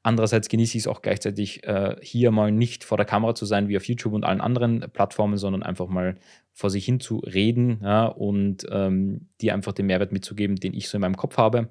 Andererseits 0.05 0.49
genieße 0.49 0.79
ich 0.79 0.85
es 0.85 0.87
auch 0.87 1.02
gleichzeitig, 1.02 1.64
äh, 1.64 1.97
hier 2.00 2.31
mal 2.31 2.52
nicht 2.52 2.85
vor 2.85 2.99
der 2.99 3.07
Kamera 3.07 3.35
zu 3.35 3.47
sein 3.47 3.67
wie 3.67 3.76
auf 3.76 3.85
YouTube 3.85 4.12
und 4.14 4.25
allen 4.25 4.40
anderen 4.40 4.81
Plattformen, 4.92 5.37
sondern 5.37 5.62
einfach 5.62 5.88
mal 5.88 6.16
vor 6.52 6.71
sich 6.71 6.85
hin 6.85 7.00
zu 7.00 7.19
reden 7.19 7.81
ja, 7.83 8.07
und 8.07 8.66
ähm, 8.71 9.28
dir 9.40 9.54
einfach 9.54 9.73
den 9.73 9.87
Mehrwert 9.87 10.12
mitzugeben, 10.12 10.57
den 10.57 10.75
ich 10.75 10.88
so 10.88 10.97
in 10.97 11.02
meinem 11.02 11.16
Kopf 11.16 11.37
habe 11.38 11.69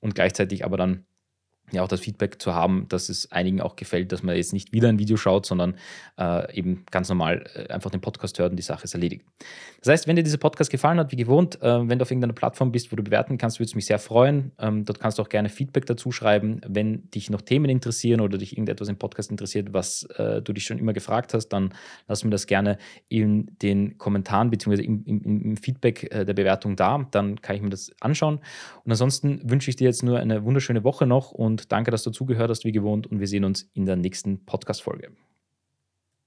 und 0.00 0.14
gleichzeitig 0.14 0.64
aber 0.64 0.76
dann 0.76 1.04
ja 1.72 1.82
auch 1.82 1.88
das 1.88 2.00
Feedback 2.00 2.40
zu 2.40 2.54
haben, 2.54 2.86
dass 2.88 3.08
es 3.08 3.32
einigen 3.32 3.60
auch 3.60 3.76
gefällt, 3.76 4.12
dass 4.12 4.22
man 4.22 4.36
jetzt 4.36 4.52
nicht 4.52 4.72
wieder 4.72 4.88
ein 4.88 4.98
Video 4.98 5.16
schaut, 5.16 5.46
sondern 5.46 5.74
äh, 6.18 6.56
eben 6.56 6.84
ganz 6.90 7.08
normal 7.08 7.44
äh, 7.54 7.72
einfach 7.72 7.90
den 7.90 8.00
Podcast 8.00 8.38
hört 8.38 8.50
und 8.50 8.56
die 8.56 8.62
Sache 8.62 8.84
ist 8.84 8.94
erledigt. 8.94 9.24
Das 9.80 9.92
heißt, 9.92 10.06
wenn 10.06 10.16
dir 10.16 10.22
dieser 10.22 10.38
Podcast 10.38 10.70
gefallen 10.70 10.98
hat, 10.98 11.12
wie 11.12 11.16
gewohnt, 11.16 11.60
äh, 11.62 11.88
wenn 11.88 11.98
du 11.98 12.02
auf 12.02 12.10
irgendeiner 12.10 12.32
Plattform 12.32 12.72
bist, 12.72 12.92
wo 12.92 12.96
du 12.96 13.02
bewerten 13.02 13.38
kannst, 13.38 13.58
würde 13.58 13.68
es 13.68 13.74
mich 13.74 13.86
sehr 13.86 13.98
freuen. 13.98 14.52
Ähm, 14.58 14.84
dort 14.84 15.00
kannst 15.00 15.18
du 15.18 15.22
auch 15.22 15.28
gerne 15.28 15.48
Feedback 15.48 15.86
dazu 15.86 16.12
schreiben. 16.12 16.60
Wenn 16.66 17.10
dich 17.10 17.30
noch 17.30 17.40
Themen 17.40 17.70
interessieren 17.70 18.20
oder 18.20 18.38
dich 18.38 18.52
irgendetwas 18.52 18.88
im 18.88 18.96
Podcast 18.96 19.30
interessiert, 19.30 19.72
was 19.72 20.04
äh, 20.16 20.42
du 20.42 20.52
dich 20.52 20.64
schon 20.64 20.78
immer 20.78 20.92
gefragt 20.92 21.34
hast, 21.34 21.48
dann 21.48 21.74
lass 22.08 22.24
mir 22.24 22.30
das 22.30 22.46
gerne 22.46 22.78
in 23.08 23.50
den 23.62 23.98
Kommentaren 23.98 24.50
bzw. 24.50 24.82
Im, 24.82 25.04
im, 25.04 25.22
im, 25.22 25.56
Feedback 25.56 26.12
äh, 26.12 26.24
der 26.24 26.34
Bewertung 26.34 26.76
da. 26.76 27.06
Dann 27.10 27.40
kann 27.40 27.56
ich 27.56 27.62
mir 27.62 27.70
das 27.70 27.90
anschauen. 28.00 28.40
Und 28.84 28.90
ansonsten 28.90 29.40
wünsche 29.48 29.70
ich 29.70 29.76
dir 29.76 29.84
jetzt 29.84 30.02
nur 30.02 30.18
eine 30.18 30.44
wunderschöne 30.44 30.84
Woche 30.84 31.06
noch 31.06 31.32
und 31.32 31.55
und 31.56 31.72
danke, 31.72 31.90
dass 31.90 32.02
du 32.02 32.10
zugehört 32.10 32.50
hast, 32.50 32.66
wie 32.66 32.72
gewohnt. 32.72 33.06
Und 33.06 33.18
wir 33.18 33.26
sehen 33.26 33.44
uns 33.44 33.70
in 33.72 33.86
der 33.86 33.96
nächsten 33.96 34.44
Podcast-Folge. 34.44 35.12